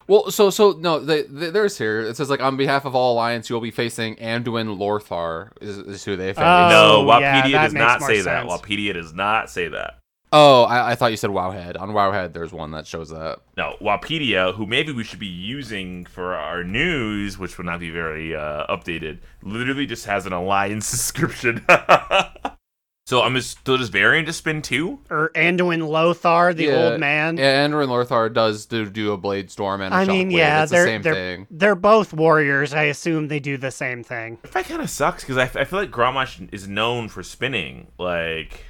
[0.07, 2.01] Well, so so no, they, they, there's here.
[2.01, 6.03] It says like on behalf of all alliance, you'll be facing Anduin Lothar is, is
[6.03, 6.43] who they face.
[6.43, 8.49] Oh, no, yeah, does not more say that.
[8.49, 8.51] sense.
[8.51, 10.00] Wowpedia does not say that.
[10.33, 11.79] Oh, I, I thought you said Wowhead.
[11.79, 13.43] On Wowhead, there's one that shows up.
[13.57, 17.89] No, Wowpedia, who maybe we should be using for our news, which would not be
[17.89, 21.65] very uh, updated, literally just has an alliance subscription.
[23.07, 24.99] so I'm just so does Varian just spin two?
[25.09, 27.35] Or Anduin Lothar, the Yeah, old man.
[27.35, 30.37] Yeah, Anduin Lothar does do, do a blade storm and a I mean, shockwave.
[30.37, 31.47] yeah, it's they're same they're thing.
[31.51, 32.73] they're both warriors.
[32.73, 34.37] I assume they do the same thing.
[34.53, 37.87] That kind of sucks because I, I feel like Grommash is known for spinning.
[37.97, 38.63] Like,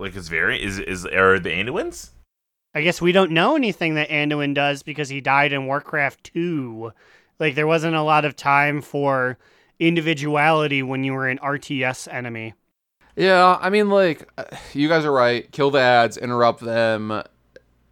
[0.00, 2.10] like is Varian is is are the Anduins?
[2.74, 6.92] I guess we don't know anything that Anduin does because he died in Warcraft 2.
[7.40, 9.38] Like there wasn't a lot of time for
[9.80, 12.54] individuality when you were an RTS enemy.
[13.16, 15.50] Yeah, I mean, like, uh, you guys are right.
[15.50, 17.22] Kill the ads, interrupt them.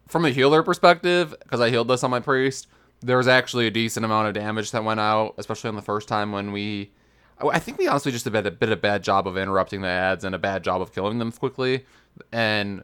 [0.07, 2.67] From a healer perspective, because I healed this on my priest,
[3.01, 6.07] there was actually a decent amount of damage that went out, especially on the first
[6.07, 6.91] time when we.
[7.39, 9.87] I I think we honestly just did a bit of bad job of interrupting the
[9.87, 11.85] ads and a bad job of killing them quickly.
[12.31, 12.83] And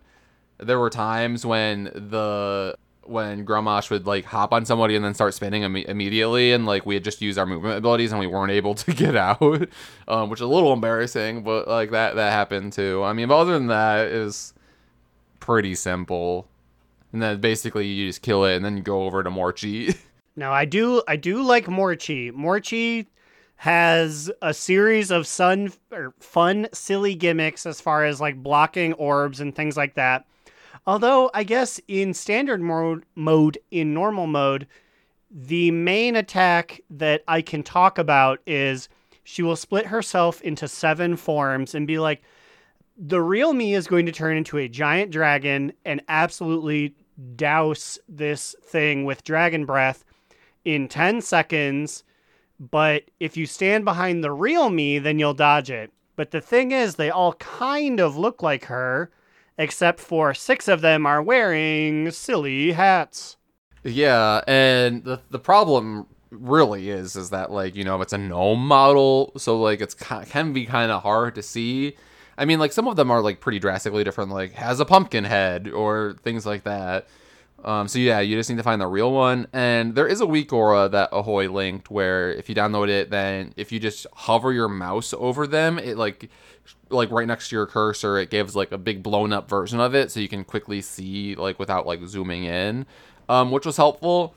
[0.58, 5.34] there were times when the when Grommash would like hop on somebody and then start
[5.36, 8.52] spinning imme- immediately, and like we had just used our movement abilities and we weren't
[8.52, 9.70] able to get out,
[10.08, 13.04] um, which is a little embarrassing, but like that that happened too.
[13.04, 14.54] I mean, but other than that, it
[15.40, 16.48] pretty simple.
[17.14, 19.98] And then basically you just kill it and then you go over to Morchie.
[20.38, 22.30] Now I do I do like Morchie.
[22.34, 23.06] Morchi
[23.66, 29.40] has a series of sun or fun silly gimmicks as far as like blocking orbs
[29.40, 30.24] and things like that.
[30.86, 34.68] Although I guess in standard mode mode in normal mode
[35.32, 38.88] the main attack that I can talk about is
[39.24, 42.22] she will split herself into seven forms and be like
[42.96, 46.94] the real me is going to turn into a giant dragon and absolutely
[47.36, 50.06] douse this thing with dragon breath
[50.66, 52.04] in 10 seconds.
[52.60, 55.92] But if you stand behind the real me, then you'll dodge it.
[56.16, 59.12] But the thing is, they all kind of look like her,
[59.58, 63.38] except for six of them are wearing silly hats.
[63.84, 68.66] Yeah, and the the problem really is is that like you know it's a gnome
[68.66, 71.96] model, so like it's can be kind of hard to see.
[72.38, 75.24] I mean, like some of them are like pretty drastically different, like has a pumpkin
[75.24, 77.08] head or things like that.
[77.66, 79.48] Um, so yeah, you just need to find the real one.
[79.52, 83.54] And there is a weak aura that Ahoy linked where if you download it, then
[83.58, 86.30] if you just hover your mouse over them, it like
[86.90, 89.96] like right next to your cursor, it gives like a big blown up version of
[89.96, 92.86] it, so you can quickly see like without like zooming in,
[93.28, 94.36] um, which was helpful.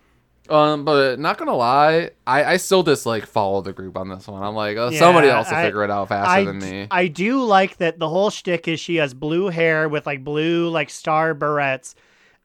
[0.49, 4.26] Um, but not gonna lie, I, I still just like follow the group on this
[4.26, 4.43] one.
[4.43, 6.87] I'm like, oh, somebody else will I- figure it out faster I, than me.
[6.91, 10.70] I do like that the whole shtick is she has blue hair with like blue
[10.70, 11.95] like star barrettes,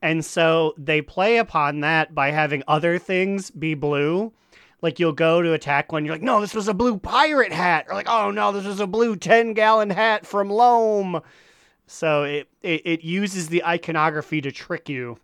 [0.04, 4.34] and so they play upon that by having other things be blue.
[4.82, 7.86] Like you'll go to attack one, you're like, no, this was a blue pirate hat,
[7.88, 11.24] or like, oh no, this was a blue ten gallon hat from Loamm.
[11.88, 15.18] So it, it it uses the iconography to trick you.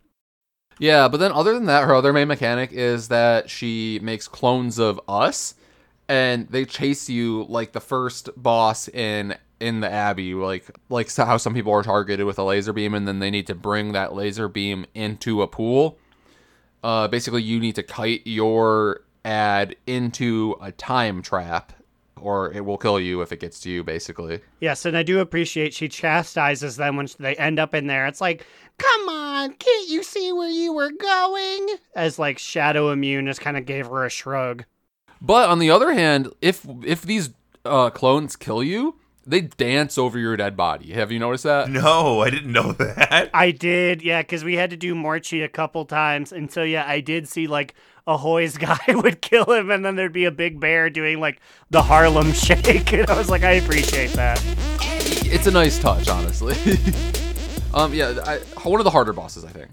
[0.79, 4.79] Yeah, but then other than that, her other main mechanic is that she makes clones
[4.79, 5.55] of us,
[6.09, 11.37] and they chase you like the first boss in in the abbey, like like how
[11.37, 14.13] some people are targeted with a laser beam, and then they need to bring that
[14.13, 15.97] laser beam into a pool.
[16.83, 21.73] Uh, basically, you need to kite your ad into a time trap,
[22.19, 23.83] or it will kill you if it gets to you.
[23.83, 24.39] Basically.
[24.59, 28.07] Yes, and I do appreciate she chastises them when they end up in there.
[28.07, 28.47] It's like,
[28.79, 31.75] come on, can't you see where you were going?
[31.95, 34.63] As like Shadow Immune just kind of gave her a shrug.
[35.21, 37.31] But on the other hand, if if these
[37.65, 38.95] uh, clones kill you,
[39.25, 40.91] they dance over your dead body.
[40.93, 41.69] Have you noticed that?
[41.69, 43.29] No, I didn't know that.
[43.33, 46.85] I did, yeah, because we had to do Morchie a couple times, and so yeah,
[46.87, 47.75] I did see like
[48.07, 51.39] Ahoy's guy would kill him, and then there'd be a big bear doing like
[51.69, 54.41] the Harlem Shake, and I was like, I appreciate that.
[55.31, 56.55] It's a nice touch, honestly.
[57.73, 59.69] um, yeah, I, one of the harder bosses, I think.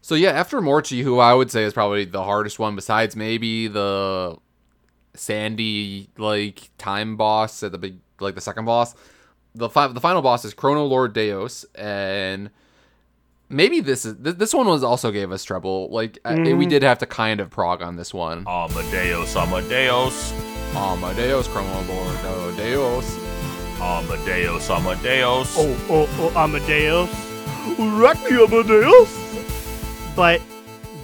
[0.00, 3.68] So yeah, after Morchie, who I would say is probably the hardest one, besides maybe
[3.68, 4.38] the
[5.14, 8.94] Sandy like time boss at the big like the second boss.
[9.54, 12.50] The fi- the final boss is Chrono Lord Deios, and
[13.48, 15.88] maybe this is th- this one was also gave us trouble.
[15.90, 16.68] Like I- we mm.
[16.68, 18.44] did have to kind of prog on this one.
[18.48, 20.32] Amadeus, Amadeus,
[20.74, 23.34] Amadeus, Chrono Lord Deios.
[23.80, 25.54] Amadeus, Amadeus.
[25.58, 27.10] Oh, oh, oh, Amadeus.
[28.00, 29.12] Rock me, Amadeus.
[30.16, 30.40] But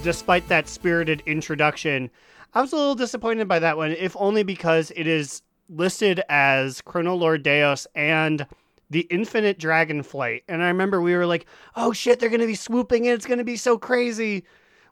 [0.03, 2.11] despite that spirited introduction,
[2.53, 6.81] I was a little disappointed by that one, if only because it is listed as
[6.81, 8.47] Chrono Lord Deios and
[8.91, 10.43] the Infinite Dragonflight.
[10.49, 11.47] And I remember we were like,
[11.77, 13.15] oh shit, they're going to be swooping in.
[13.15, 14.45] It's going to be so crazy.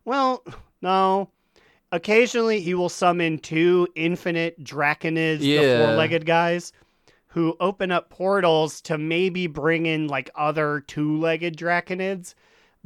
[0.04, 0.44] Well,
[0.82, 1.30] no.
[1.90, 6.72] Occasionally, he will summon two infinite Draconids, the four legged guys,
[7.26, 12.34] who open up portals to maybe bring in like other two legged Draconids.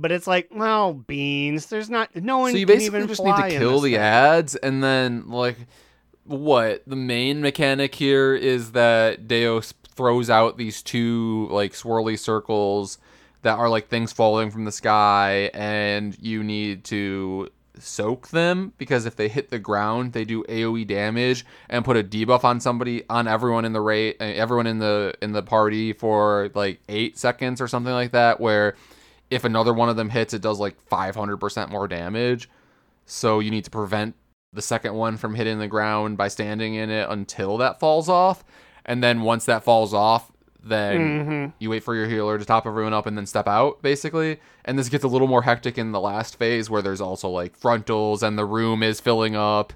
[0.02, 1.66] But it's like, well, beans.
[1.66, 2.52] There's not no one.
[2.52, 4.00] So you basically even just need to kill the thing.
[4.00, 5.56] ads, and then like
[6.24, 12.98] what the main mechanic here is that Deios throws out these two like swirly circles
[13.42, 17.48] that are like things falling from the sky, and you need to
[17.78, 22.04] soak them because if they hit the ground, they do AOE damage and put a
[22.04, 26.50] debuff on somebody on everyone in the rate, everyone in the in the party for
[26.54, 28.76] like eight seconds or something like that, where
[29.32, 32.48] if another one of them hits, it does like 500% more damage.
[33.06, 34.14] So you need to prevent
[34.52, 38.44] the second one from hitting the ground by standing in it until that falls off.
[38.84, 40.30] And then once that falls off,
[40.62, 41.52] then Mhm.
[41.58, 44.38] you wait for your healer to top everyone up and then step out, basically.
[44.64, 47.56] And this gets a little more hectic in the last phase where there's also like
[47.56, 49.72] frontals and the room is filling up.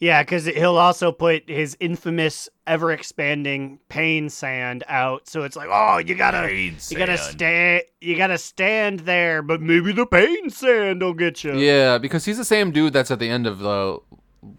[0.00, 5.28] Yeah, because he'll also put his infamous, ever expanding pain sand out.
[5.28, 7.32] So it's like, oh, you gotta, Pain you gotta sand.
[7.32, 11.58] stand, you gotta stand there, but maybe the pain sand will get you.
[11.58, 13.98] Yeah, because he's the same dude that's at the end of the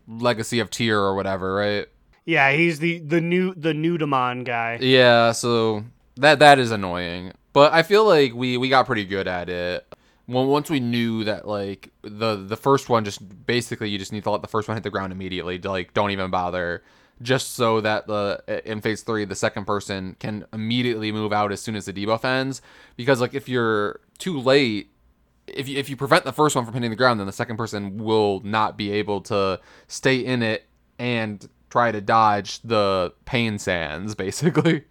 [0.07, 1.87] Legacy of Tyr or whatever, right?
[2.25, 4.77] Yeah, he's the the new the Nudamon guy.
[4.81, 5.85] Yeah, so
[6.17, 7.31] that that is annoying.
[7.53, 9.85] But I feel like we we got pretty good at it.
[10.29, 14.23] When once we knew that like the the first one just basically you just need
[14.23, 15.57] to let the first one hit the ground immediately.
[15.59, 16.83] to, Like don't even bother.
[17.21, 21.61] Just so that the in phase three the second person can immediately move out as
[21.61, 22.61] soon as the debuff ends.
[22.95, 24.91] Because like if you're too late,
[25.47, 27.57] if you, if you prevent the first one from hitting the ground, then the second
[27.57, 30.65] person will not be able to stay in it
[30.99, 34.85] and try to dodge the pain sands, basically.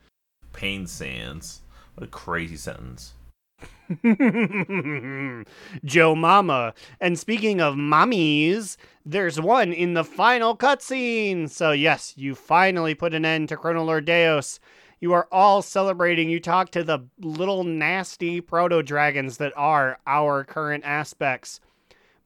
[0.53, 1.63] Pain sands.
[1.95, 3.13] What a crazy sentence.
[5.85, 6.75] Joe Mama.
[7.01, 8.77] And speaking of mommies,
[9.07, 11.49] there's one in the final cutscene.
[11.49, 14.59] So, yes, you finally put an end to Chrono Lord Deios.
[15.01, 16.29] You are all celebrating.
[16.29, 21.61] You talk to the little nasty proto dragons that are our current aspects.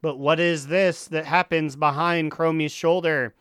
[0.00, 3.34] But what is this that happens behind Chromie's shoulder?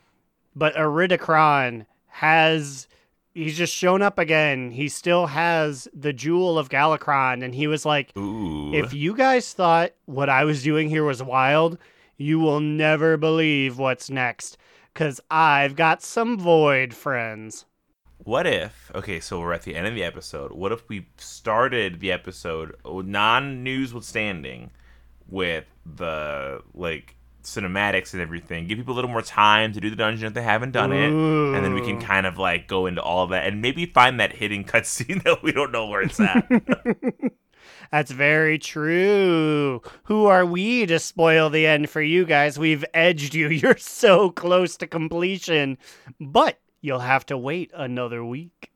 [0.55, 2.87] But Iridikron has
[3.33, 4.71] he's just shown up again.
[4.71, 8.73] He still has the jewel of Galakrond, and he was like, Ooh.
[8.73, 11.77] if you guys thought what I was doing here was wild,
[12.17, 14.57] you will never believe what's next.
[14.93, 17.65] Cause I've got some void friends.
[18.17, 20.51] What if, okay, so we're at the end of the episode.
[20.51, 24.69] What if we started the episode, oh, non news withstanding,
[25.27, 28.67] with the, like, cinematics and everything?
[28.67, 31.09] Give people a little more time to do the dungeon if they haven't done it.
[31.09, 34.33] And then we can kind of, like, go into all that and maybe find that
[34.33, 36.47] hidden cutscene that we don't know where it's at.
[37.91, 39.81] That's very true.
[40.03, 42.57] Who are we to spoil the end for you guys?
[42.57, 43.47] We've edged you.
[43.49, 45.77] You're so close to completion.
[46.19, 48.70] But you'll have to wait another week.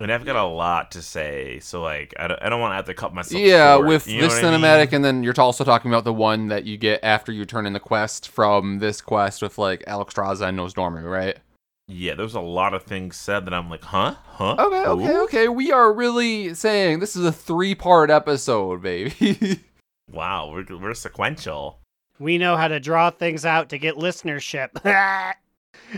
[0.00, 2.76] And I've got a lot to say, so, like, I don't, I don't want to
[2.76, 4.60] have to cut myself Yeah, short, with you know this what I mean?
[4.62, 7.66] cinematic, and then you're also talking about the one that you get after you turn
[7.66, 11.38] in the quest from this quest with like Alex Alexstrasza and Nosdormu, right?
[11.86, 14.14] Yeah, there's a lot of things said that I'm like, huh?
[14.24, 14.56] Huh?
[14.58, 15.22] Okay, okay, Ooh?
[15.24, 15.48] okay.
[15.48, 19.60] We are really saying this is a three part episode, baby.
[20.12, 21.78] Wow, we're, we're sequential.
[22.18, 24.70] We know how to draw things out to get listenership.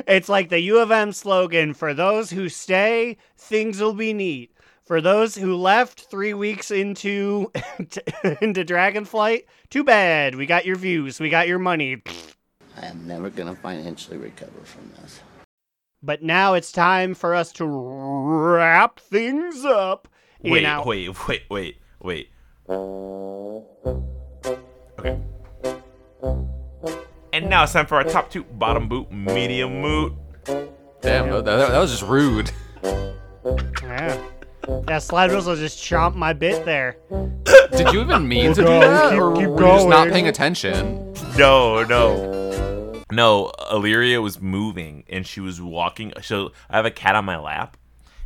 [0.06, 4.52] it's like the U of M slogan for those who stay, things will be neat.
[4.84, 7.50] For those who left three weeks into
[8.40, 10.34] into Dragonflight, too bad.
[10.34, 12.02] We got your views, we got your money.
[12.76, 15.20] I am never going to financially recover from this.
[16.02, 20.08] But now it's time for us to wrap things up.
[20.42, 22.28] Wait, our- wait, wait, wait, wait.
[24.98, 25.20] Okay.
[27.32, 30.12] And now it's time for our top two bottom boot, medium moot.
[30.44, 32.50] Damn, that, that, that was just rude.
[33.82, 34.22] Yeah.
[34.88, 36.96] Yeah, Slide Whistle just chomped my bit there.
[37.72, 40.10] Did you even mean to do that, keep- or keep were you just not going.
[40.12, 41.14] paying attention?
[41.36, 43.02] No, no.
[43.10, 46.12] No, Illyria was moving and she was walking.
[46.22, 47.76] So I have a cat on my lap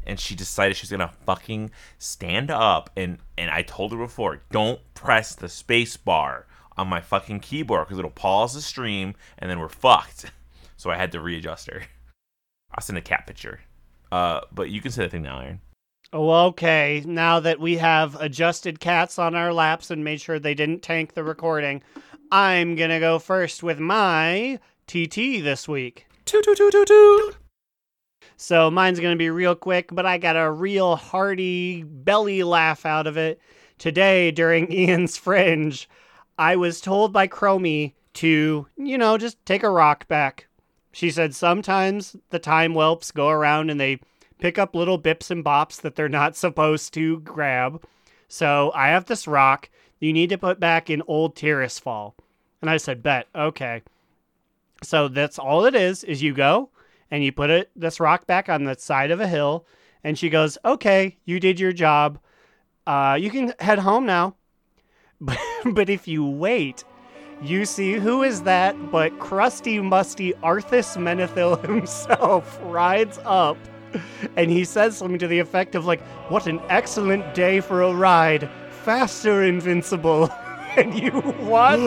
[0.07, 4.79] and she decided she's gonna fucking stand up and and I told her before, don't
[4.95, 6.47] press the space bar
[6.77, 10.31] on my fucking keyboard because it'll pause the stream and then we're fucked.
[10.79, 11.85] So I had to readjust her.
[12.71, 13.61] I'll send a cat picture.
[14.13, 15.61] Uh, but you can say the thing now, Aaron.
[16.13, 17.03] Oh, okay.
[17.05, 21.15] Now that we have adjusted cats on our laps and made sure they didn't tank
[21.15, 21.83] the recording,
[22.31, 26.07] I'm gonna go first with my TT this week.
[26.25, 27.37] Toot toot toot toot toot.
[28.37, 33.07] So mine's gonna be real quick, but I got a real hearty belly laugh out
[33.07, 33.41] of it.
[33.79, 35.87] Today during Ian's Fringe,
[36.39, 40.47] I was told by Chromie to, you know, just take a rock back.
[40.93, 44.01] She said sometimes the time whelps go around and they
[44.39, 47.83] pick up little bips and bops that they're not supposed to grab.
[48.29, 52.15] So I have this rock you need to put back in old Tirisfal.
[52.61, 53.83] And I said, bet, okay.
[54.83, 56.71] So that's all it is, is you go
[57.11, 59.67] and you put it this rock back on the side of a hill,
[60.03, 62.19] and she goes, Okay, you did your job.
[62.87, 64.37] Uh, you can head home now.
[65.21, 66.85] But, but if you wait,
[67.43, 73.59] you see who is that but crusty, musty Arthas Menethil himself rides up
[74.37, 77.95] and he says something to the effect of like, "What an excellent day for a
[77.95, 78.51] ride!
[78.85, 80.31] Faster, invincible!"
[80.77, 81.81] and you watch,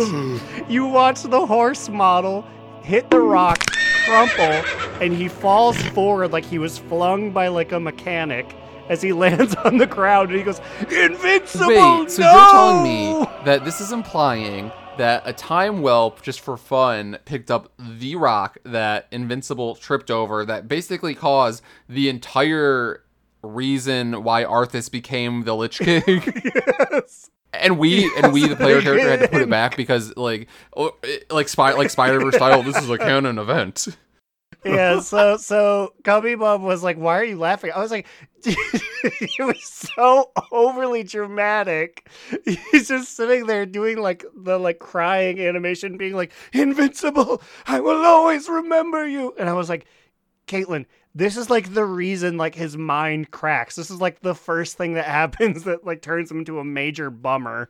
[0.69, 2.45] you watch the horse model
[2.83, 3.59] hit the rock,
[4.05, 4.63] crumple,
[5.01, 8.55] and he falls forward like he was flung by like a mechanic.
[8.89, 10.59] As he lands on the ground, and he goes,
[10.91, 16.21] "Invincible!" Wait, so no!" you're telling me that this is implying that a time whelp,
[16.21, 22.09] just for fun, picked up the rock that Invincible tripped over that basically caused the
[22.09, 23.03] entire
[23.41, 26.03] reason why Arthas became the Lich King?
[26.05, 27.29] yes.
[27.53, 30.95] And we and we the player character had to put it back because like oh,
[31.31, 32.61] like spy like Spider Verse style.
[32.61, 33.87] This is a canon event.
[34.65, 38.07] Yeah, so so Cubby Bub was like, "Why are you laughing?" I was like,
[38.43, 42.09] "It was so overly dramatic."
[42.45, 48.05] He's just sitting there doing like the like crying animation, being like, "Invincible, I will
[48.05, 49.85] always remember you." And I was like,
[50.47, 53.75] "Caitlin, this is like the reason like his mind cracks.
[53.75, 57.09] This is like the first thing that happens that like turns him into a major
[57.09, 57.69] bummer."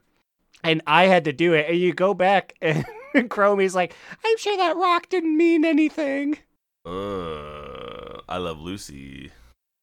[0.64, 1.70] And I had to do it.
[1.70, 3.94] And you go back and Chromie's like,
[4.26, 6.40] "I'm sure that rock didn't mean anything."
[6.86, 9.32] Uh, I love Lucy.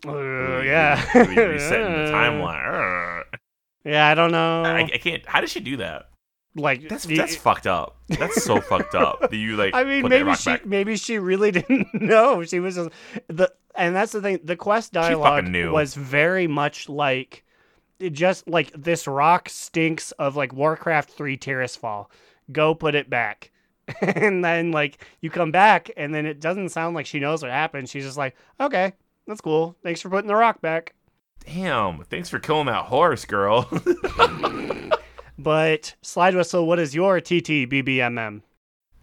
[0.06, 0.94] Uh, yeah.
[1.14, 3.22] Resetting the timeline.
[3.84, 4.62] Yeah, I don't know.
[4.64, 5.24] I, I can't.
[5.26, 6.10] How did she do that?
[6.58, 7.96] like That's the- that's fucked up.
[8.08, 9.30] That's so fucked up.
[9.30, 9.74] Do you like?
[9.74, 10.64] I mean, maybe she back?
[10.66, 12.42] maybe she really didn't know.
[12.44, 12.90] She was just
[13.28, 14.40] the and that's the thing.
[14.42, 17.44] The quest dialogue was very much like
[18.00, 22.06] it just like this rock stinks of like Warcraft three Tirisfal.
[22.50, 23.50] Go put it back.
[24.00, 27.50] and then like you come back and then it doesn't sound like she knows what
[27.50, 27.88] happened.
[27.88, 28.92] She's just like, okay,
[29.26, 29.76] that's cool.
[29.82, 30.94] Thanks for putting the rock back.
[31.44, 33.68] Damn, thanks for killing that horse, girl.
[35.38, 38.42] But slide whistle, what is your TT BBMM?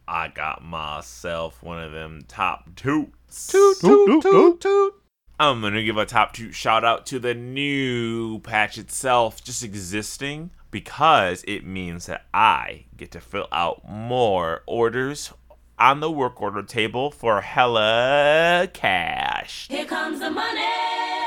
[0.08, 3.48] I got myself one of them top toots.
[3.48, 4.94] Toot, toot, toot, toot.
[5.40, 10.52] I'm gonna give a top two shout out to the new patch itself just existing
[10.74, 15.32] because it means that I get to fill out more orders
[15.78, 19.68] on the work order table for hella cash.
[19.70, 20.66] Here comes the money.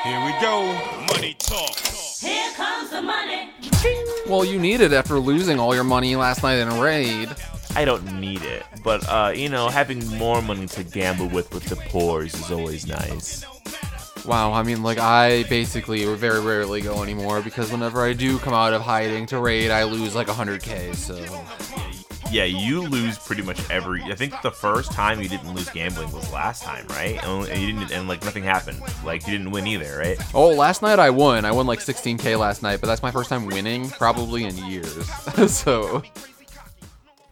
[0.02, 0.64] Here we go.
[1.12, 1.76] Money talk.
[1.76, 3.50] Here comes the money.
[4.28, 7.28] Well, you need it after losing all your money last night in a raid.
[7.76, 11.64] I don't need it, but uh, you know, having more money to gamble with with
[11.66, 13.44] the pores is always nice.
[14.26, 18.54] Wow, I mean, like, I basically very rarely go anymore because whenever I do come
[18.54, 21.14] out of hiding to raid, I lose like 100k, so.
[22.32, 24.02] Yeah, you lose pretty much every.
[24.02, 27.22] I think the first time you didn't lose gambling was last time, right?
[27.24, 28.80] And you didn't, and like nothing happened.
[29.04, 30.18] Like you didn't win either, right?
[30.34, 31.44] Oh, last night I won.
[31.44, 35.08] I won like 16k last night, but that's my first time winning probably in years.
[35.46, 36.02] so,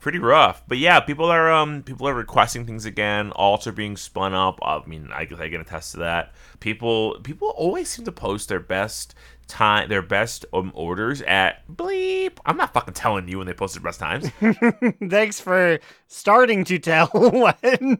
[0.04, 0.62] pretty rough.
[0.68, 3.32] But yeah, people are um people are requesting things again.
[3.32, 4.58] Alts are being spun up.
[4.62, 6.34] I mean, I guess I can attest to that.
[6.60, 9.14] People people always seem to post their best
[9.48, 12.32] time, their best um, orders at bleep.
[12.44, 14.28] I'm not fucking telling you when they post their best times.
[15.08, 17.98] Thanks for starting to tell when.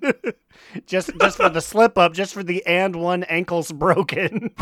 [0.87, 4.55] just just for the slip up, just for the and one ankles broken.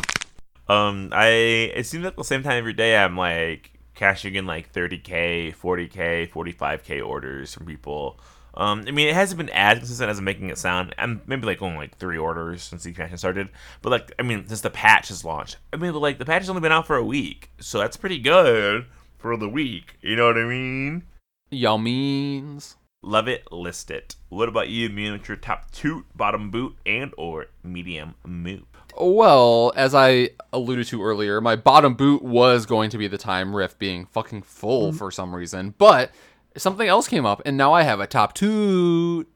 [0.68, 1.26] um, I
[1.74, 2.96] it seems like the same time every day.
[2.96, 8.18] I'm like cashing in like 30k, 40k, 45k orders from people.
[8.54, 10.92] Um, I mean, it hasn't been as consistent as I'm making it sound.
[10.98, 13.48] I'm maybe like only like three orders since the expansion started.
[13.80, 16.50] But like, I mean, since the patch has launched, I mean, like the patch has
[16.50, 18.86] only been out for a week, so that's pretty good
[19.18, 19.96] for the week.
[20.00, 21.04] You know what I mean?
[21.52, 22.76] y'all means.
[23.04, 24.16] Love it, list it.
[24.30, 28.64] What about you, miniature top toot, bottom boot, and or medium moop?
[29.00, 33.56] Well, as I alluded to earlier, my bottom boot was going to be the time
[33.56, 34.98] rift being fucking full mm-hmm.
[34.98, 36.10] for some reason, but
[36.56, 39.26] something else came up, and now I have a top two.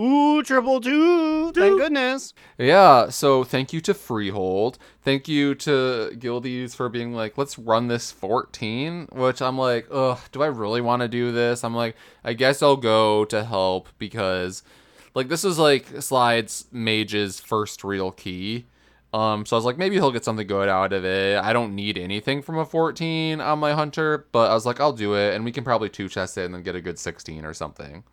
[0.00, 1.50] Ooh, triple two.
[1.52, 2.32] Thank goodness.
[2.56, 4.78] Yeah, so thank you to Freehold.
[5.02, 10.20] Thank you to Guildies for being like, let's run this 14, which I'm like, ugh,
[10.30, 11.64] do I really want to do this?
[11.64, 14.62] I'm like, I guess I'll go to help because,
[15.14, 18.66] like, this is like Slide's Mage's first real key.
[19.12, 21.38] Um, so I was like, maybe he'll get something good out of it.
[21.42, 24.92] I don't need anything from a 14 on my hunter, but I was like, I'll
[24.92, 27.44] do it, and we can probably two chest it and then get a good 16
[27.44, 28.04] or something.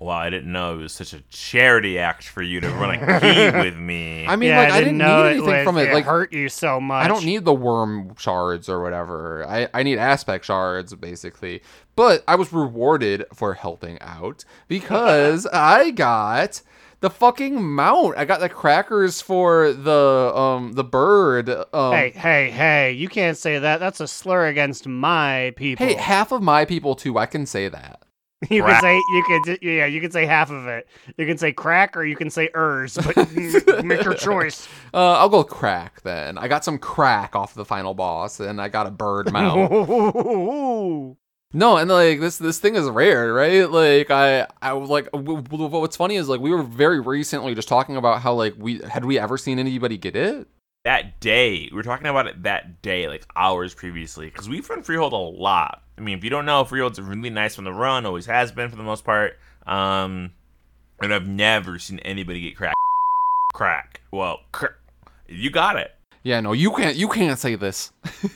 [0.00, 2.98] Wow, I didn't know it was such a charity act for you to run a
[3.20, 4.26] key with me.
[4.28, 5.88] I mean, yeah, like, I I didn't didn't know need anything would- from it.
[5.88, 7.04] it Like, hurt you so much.
[7.04, 9.44] I don't need the worm shards or whatever.
[9.48, 11.62] I, I need aspect shards, basically.
[11.96, 16.60] But I was rewarded for helping out because I got
[17.00, 18.16] the fucking mount.
[18.16, 21.48] I got the crackers for the um the bird.
[21.72, 22.92] Um, Hey, hey, hey!
[22.92, 23.78] You can't say that.
[23.80, 25.86] That's a slur against my people.
[25.86, 27.18] hey, half of my people too.
[27.18, 28.02] I can say that.
[28.50, 28.80] you crack.
[28.80, 30.86] can say you can yeah you can say half of it.
[31.16, 33.16] You can say crack or you can say ers, but
[33.84, 34.68] make your choice.
[34.94, 36.38] Uh, I'll go crack then.
[36.38, 39.72] I got some crack off the final boss, and I got a bird mount.
[41.54, 43.70] No, and like this this thing is rare, right?
[43.70, 47.54] Like I I was like w- w- what's funny is like we were very recently
[47.54, 50.46] just talking about how like we had we ever seen anybody get it?
[50.84, 54.82] that day, we were talking about it that day, like hours previously, because we've run
[54.82, 55.82] Freehold a lot.
[55.98, 58.70] I mean, if you don't know, Freehold's really nice from the run, always has been
[58.70, 59.38] for the most part.
[59.66, 60.32] Um,
[61.02, 62.74] and I've never seen anybody get crack.
[63.52, 64.00] Crack.
[64.12, 64.78] Well, cr-
[65.28, 65.90] you got it.
[66.22, 67.92] Yeah, no, you can't you can't say this.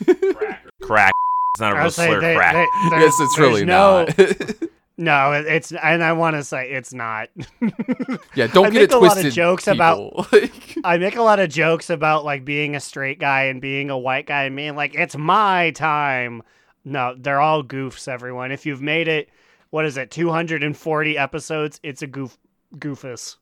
[0.83, 1.13] Crack.
[1.55, 2.21] It's not a I real would say slur.
[2.21, 2.55] they- crack.
[2.55, 4.55] they- there's- yes, it's really no, not.
[4.99, 7.29] No, it- it's and I want to say it's not.
[8.35, 9.33] yeah, don't I get make it a lot of twisted.
[9.33, 10.27] jokes about- people.
[10.33, 13.91] Like, I make a lot of jokes about like being a straight guy and being
[13.91, 16.43] a white guy and being like, it's my time.
[16.85, 18.53] No, they're all goofs, everyone.
[18.53, 19.29] If you've made it,
[19.71, 22.37] what is it, 240 episodes, it's a goof
[22.77, 23.37] goofus.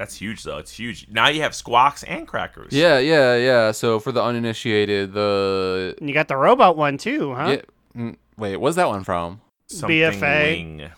[0.00, 0.56] That's huge, though.
[0.56, 1.06] It's huge.
[1.10, 2.72] Now you have squawks and crackers.
[2.72, 3.70] yeah, yeah, yeah.
[3.72, 7.48] So for the uninitiated, the And you got the robot one too, huh?
[7.58, 9.42] yeah, mm, wait, what's that one from?
[9.66, 10.42] Something BFA.
[10.56, 10.90] wing.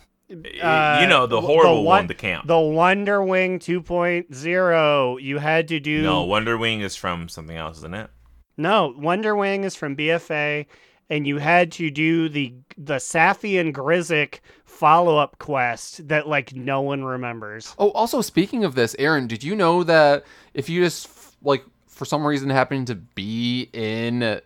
[0.63, 2.47] Uh, you know, the w- horrible one- one, the camp.
[2.47, 5.19] The Wonder Wing 2.0.
[5.21, 8.09] You had to do no, Wonder Wing is from something else, isn't it?
[8.57, 10.67] No, Wonder Wing is from BFA,
[11.11, 14.41] and you had to do the the Safi and Grizzek
[14.83, 17.73] follow up quest that like no one remembers.
[17.79, 21.09] Oh, also speaking of this, Aaron, did you know that if you just
[21.41, 24.41] like for some reason happen to be in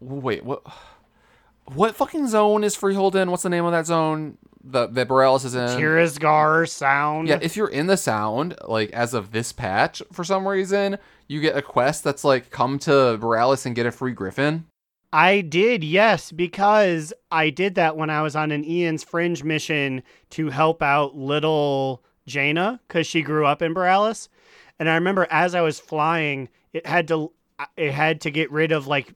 [0.00, 0.62] wait, what
[1.64, 3.30] what fucking zone is Freehold in?
[3.30, 4.36] What's the name of that zone?
[4.62, 5.66] the that Boralus is in.
[5.78, 7.28] Tiragarde sound.
[7.28, 10.98] Yeah, if you're in the sound, like as of this patch, for some reason,
[11.28, 14.66] you get a quest that's like come to Boralus and get a free griffin.
[15.12, 20.02] I did, yes, because I did that when I was on an Ian's Fringe mission
[20.30, 24.28] to help out little Jaina because she grew up in Boralus.
[24.78, 27.32] And I remember as I was flying, it had to
[27.76, 29.12] it had to get rid of like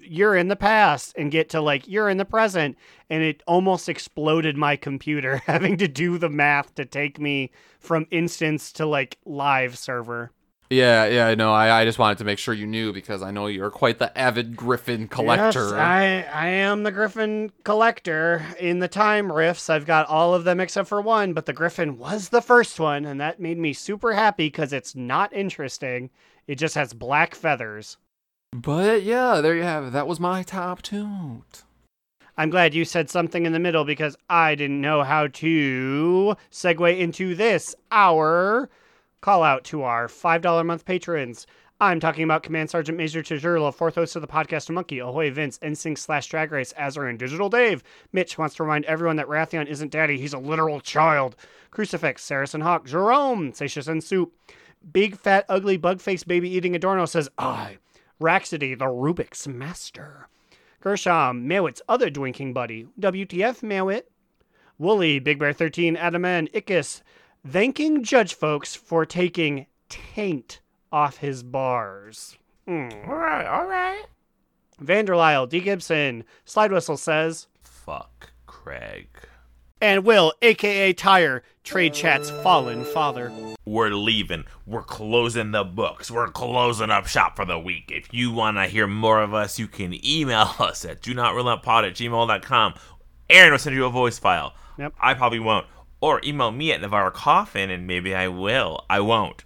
[0.00, 2.78] you're in the past and get to like you're in the present
[3.10, 7.50] and it almost exploded my computer having to do the math to take me
[7.80, 10.30] from instance to like live server.
[10.72, 13.46] Yeah, yeah, no, I, I just wanted to make sure you knew because I know
[13.46, 15.68] you're quite the avid Griffin collector.
[15.68, 18.42] Yes, I, I am the Griffin collector.
[18.58, 21.98] In the time rifts, I've got all of them except for one, but the Griffin
[21.98, 26.08] was the first one, and that made me super happy because it's not interesting.
[26.46, 27.98] It just has black feathers.
[28.52, 29.92] But yeah, there you have it.
[29.92, 31.64] That was my top toot.
[32.38, 36.98] I'm glad you said something in the middle because I didn't know how to segue
[36.98, 37.76] into this.
[37.90, 38.70] Our
[39.22, 41.46] call out to our $5 a month patrons.
[41.80, 45.58] I'm talking about Command Sergeant Major Tajurla, fourth host of the podcast Monkey, Ahoy Vince,
[45.60, 47.84] NSYNC slash Drag Race, Azar, and Digital Dave.
[48.12, 51.36] Mitch wants to remind everyone that Wrathion isn't daddy, he's a literal child.
[51.70, 54.32] Crucifix, Saracen Hawk, Jerome, Satius and Soup.
[54.92, 57.78] Big fat ugly bug faced baby eating Adorno says, I.
[58.20, 60.28] Raxity, the Rubik's Master.
[60.80, 62.88] Gershom, Mewit's other drinking buddy.
[62.98, 64.02] WTF, Mewit.
[64.78, 67.02] Wooly, Big Bear 13, Adaman, Ickis,
[67.46, 70.60] thanking judge folks for taking taint
[70.90, 72.36] off his bars.
[72.66, 72.88] Hmm.
[73.08, 74.04] All right, all right.
[74.82, 75.60] Vanderlyle, D.
[75.60, 79.08] Gibson, Slide Whistle says, Fuck Craig.
[79.80, 83.32] and Will, aka Tire, Trade Chat's fallen father.
[83.64, 84.44] We're leaving.
[84.66, 86.10] We're closing the books.
[86.10, 87.90] We're closing up shop for the week.
[87.92, 91.34] If you want to hear more of us, you can email us at do not
[91.34, 92.74] relent pod at gmail.com.
[93.30, 94.54] Aaron will send you a voice file.
[94.78, 94.94] Yep.
[95.00, 95.66] I probably won't.
[96.02, 98.84] Or email me at Navarro Coffin and maybe I will.
[98.90, 99.44] I won't.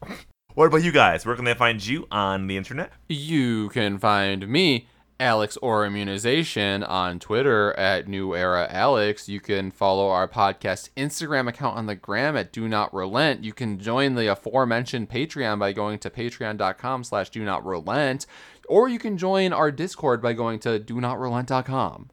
[0.54, 1.26] What about you guys?
[1.26, 2.90] Where can they find you on the internet?
[3.10, 4.88] You can find me,
[5.20, 9.28] Alex or Immunization, on Twitter at New Era Alex.
[9.28, 13.44] You can follow our podcast Instagram account on the gram at Do Not Relent.
[13.44, 18.24] You can join the aforementioned Patreon by going to patreon.com slash do not relent.
[18.66, 22.08] Or you can join our Discord by going to do not relent.com.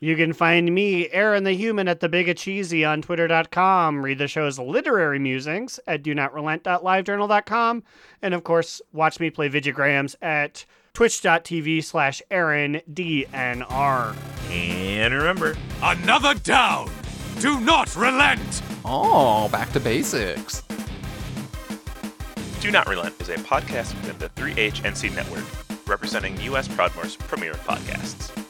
[0.00, 4.02] You can find me, Aaron the Human, at the Big A Cheesy on Twitter.com.
[4.04, 7.82] Read the show's literary musings at do not relent.livejournal.com.
[8.22, 10.64] And of course, watch me play Vigigrams at
[10.94, 14.16] twitch.tv slash Aaron DNR.
[14.50, 16.90] And remember, Another down.
[17.40, 18.62] Do not relent.
[18.84, 20.62] Oh, back to basics.
[22.60, 25.44] Do Not Relent is a podcast within the 3HNC network,
[25.88, 26.68] representing U.S.
[26.68, 28.41] Proudmoore's premier podcasts.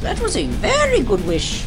[0.00, 1.64] That was a very good wish.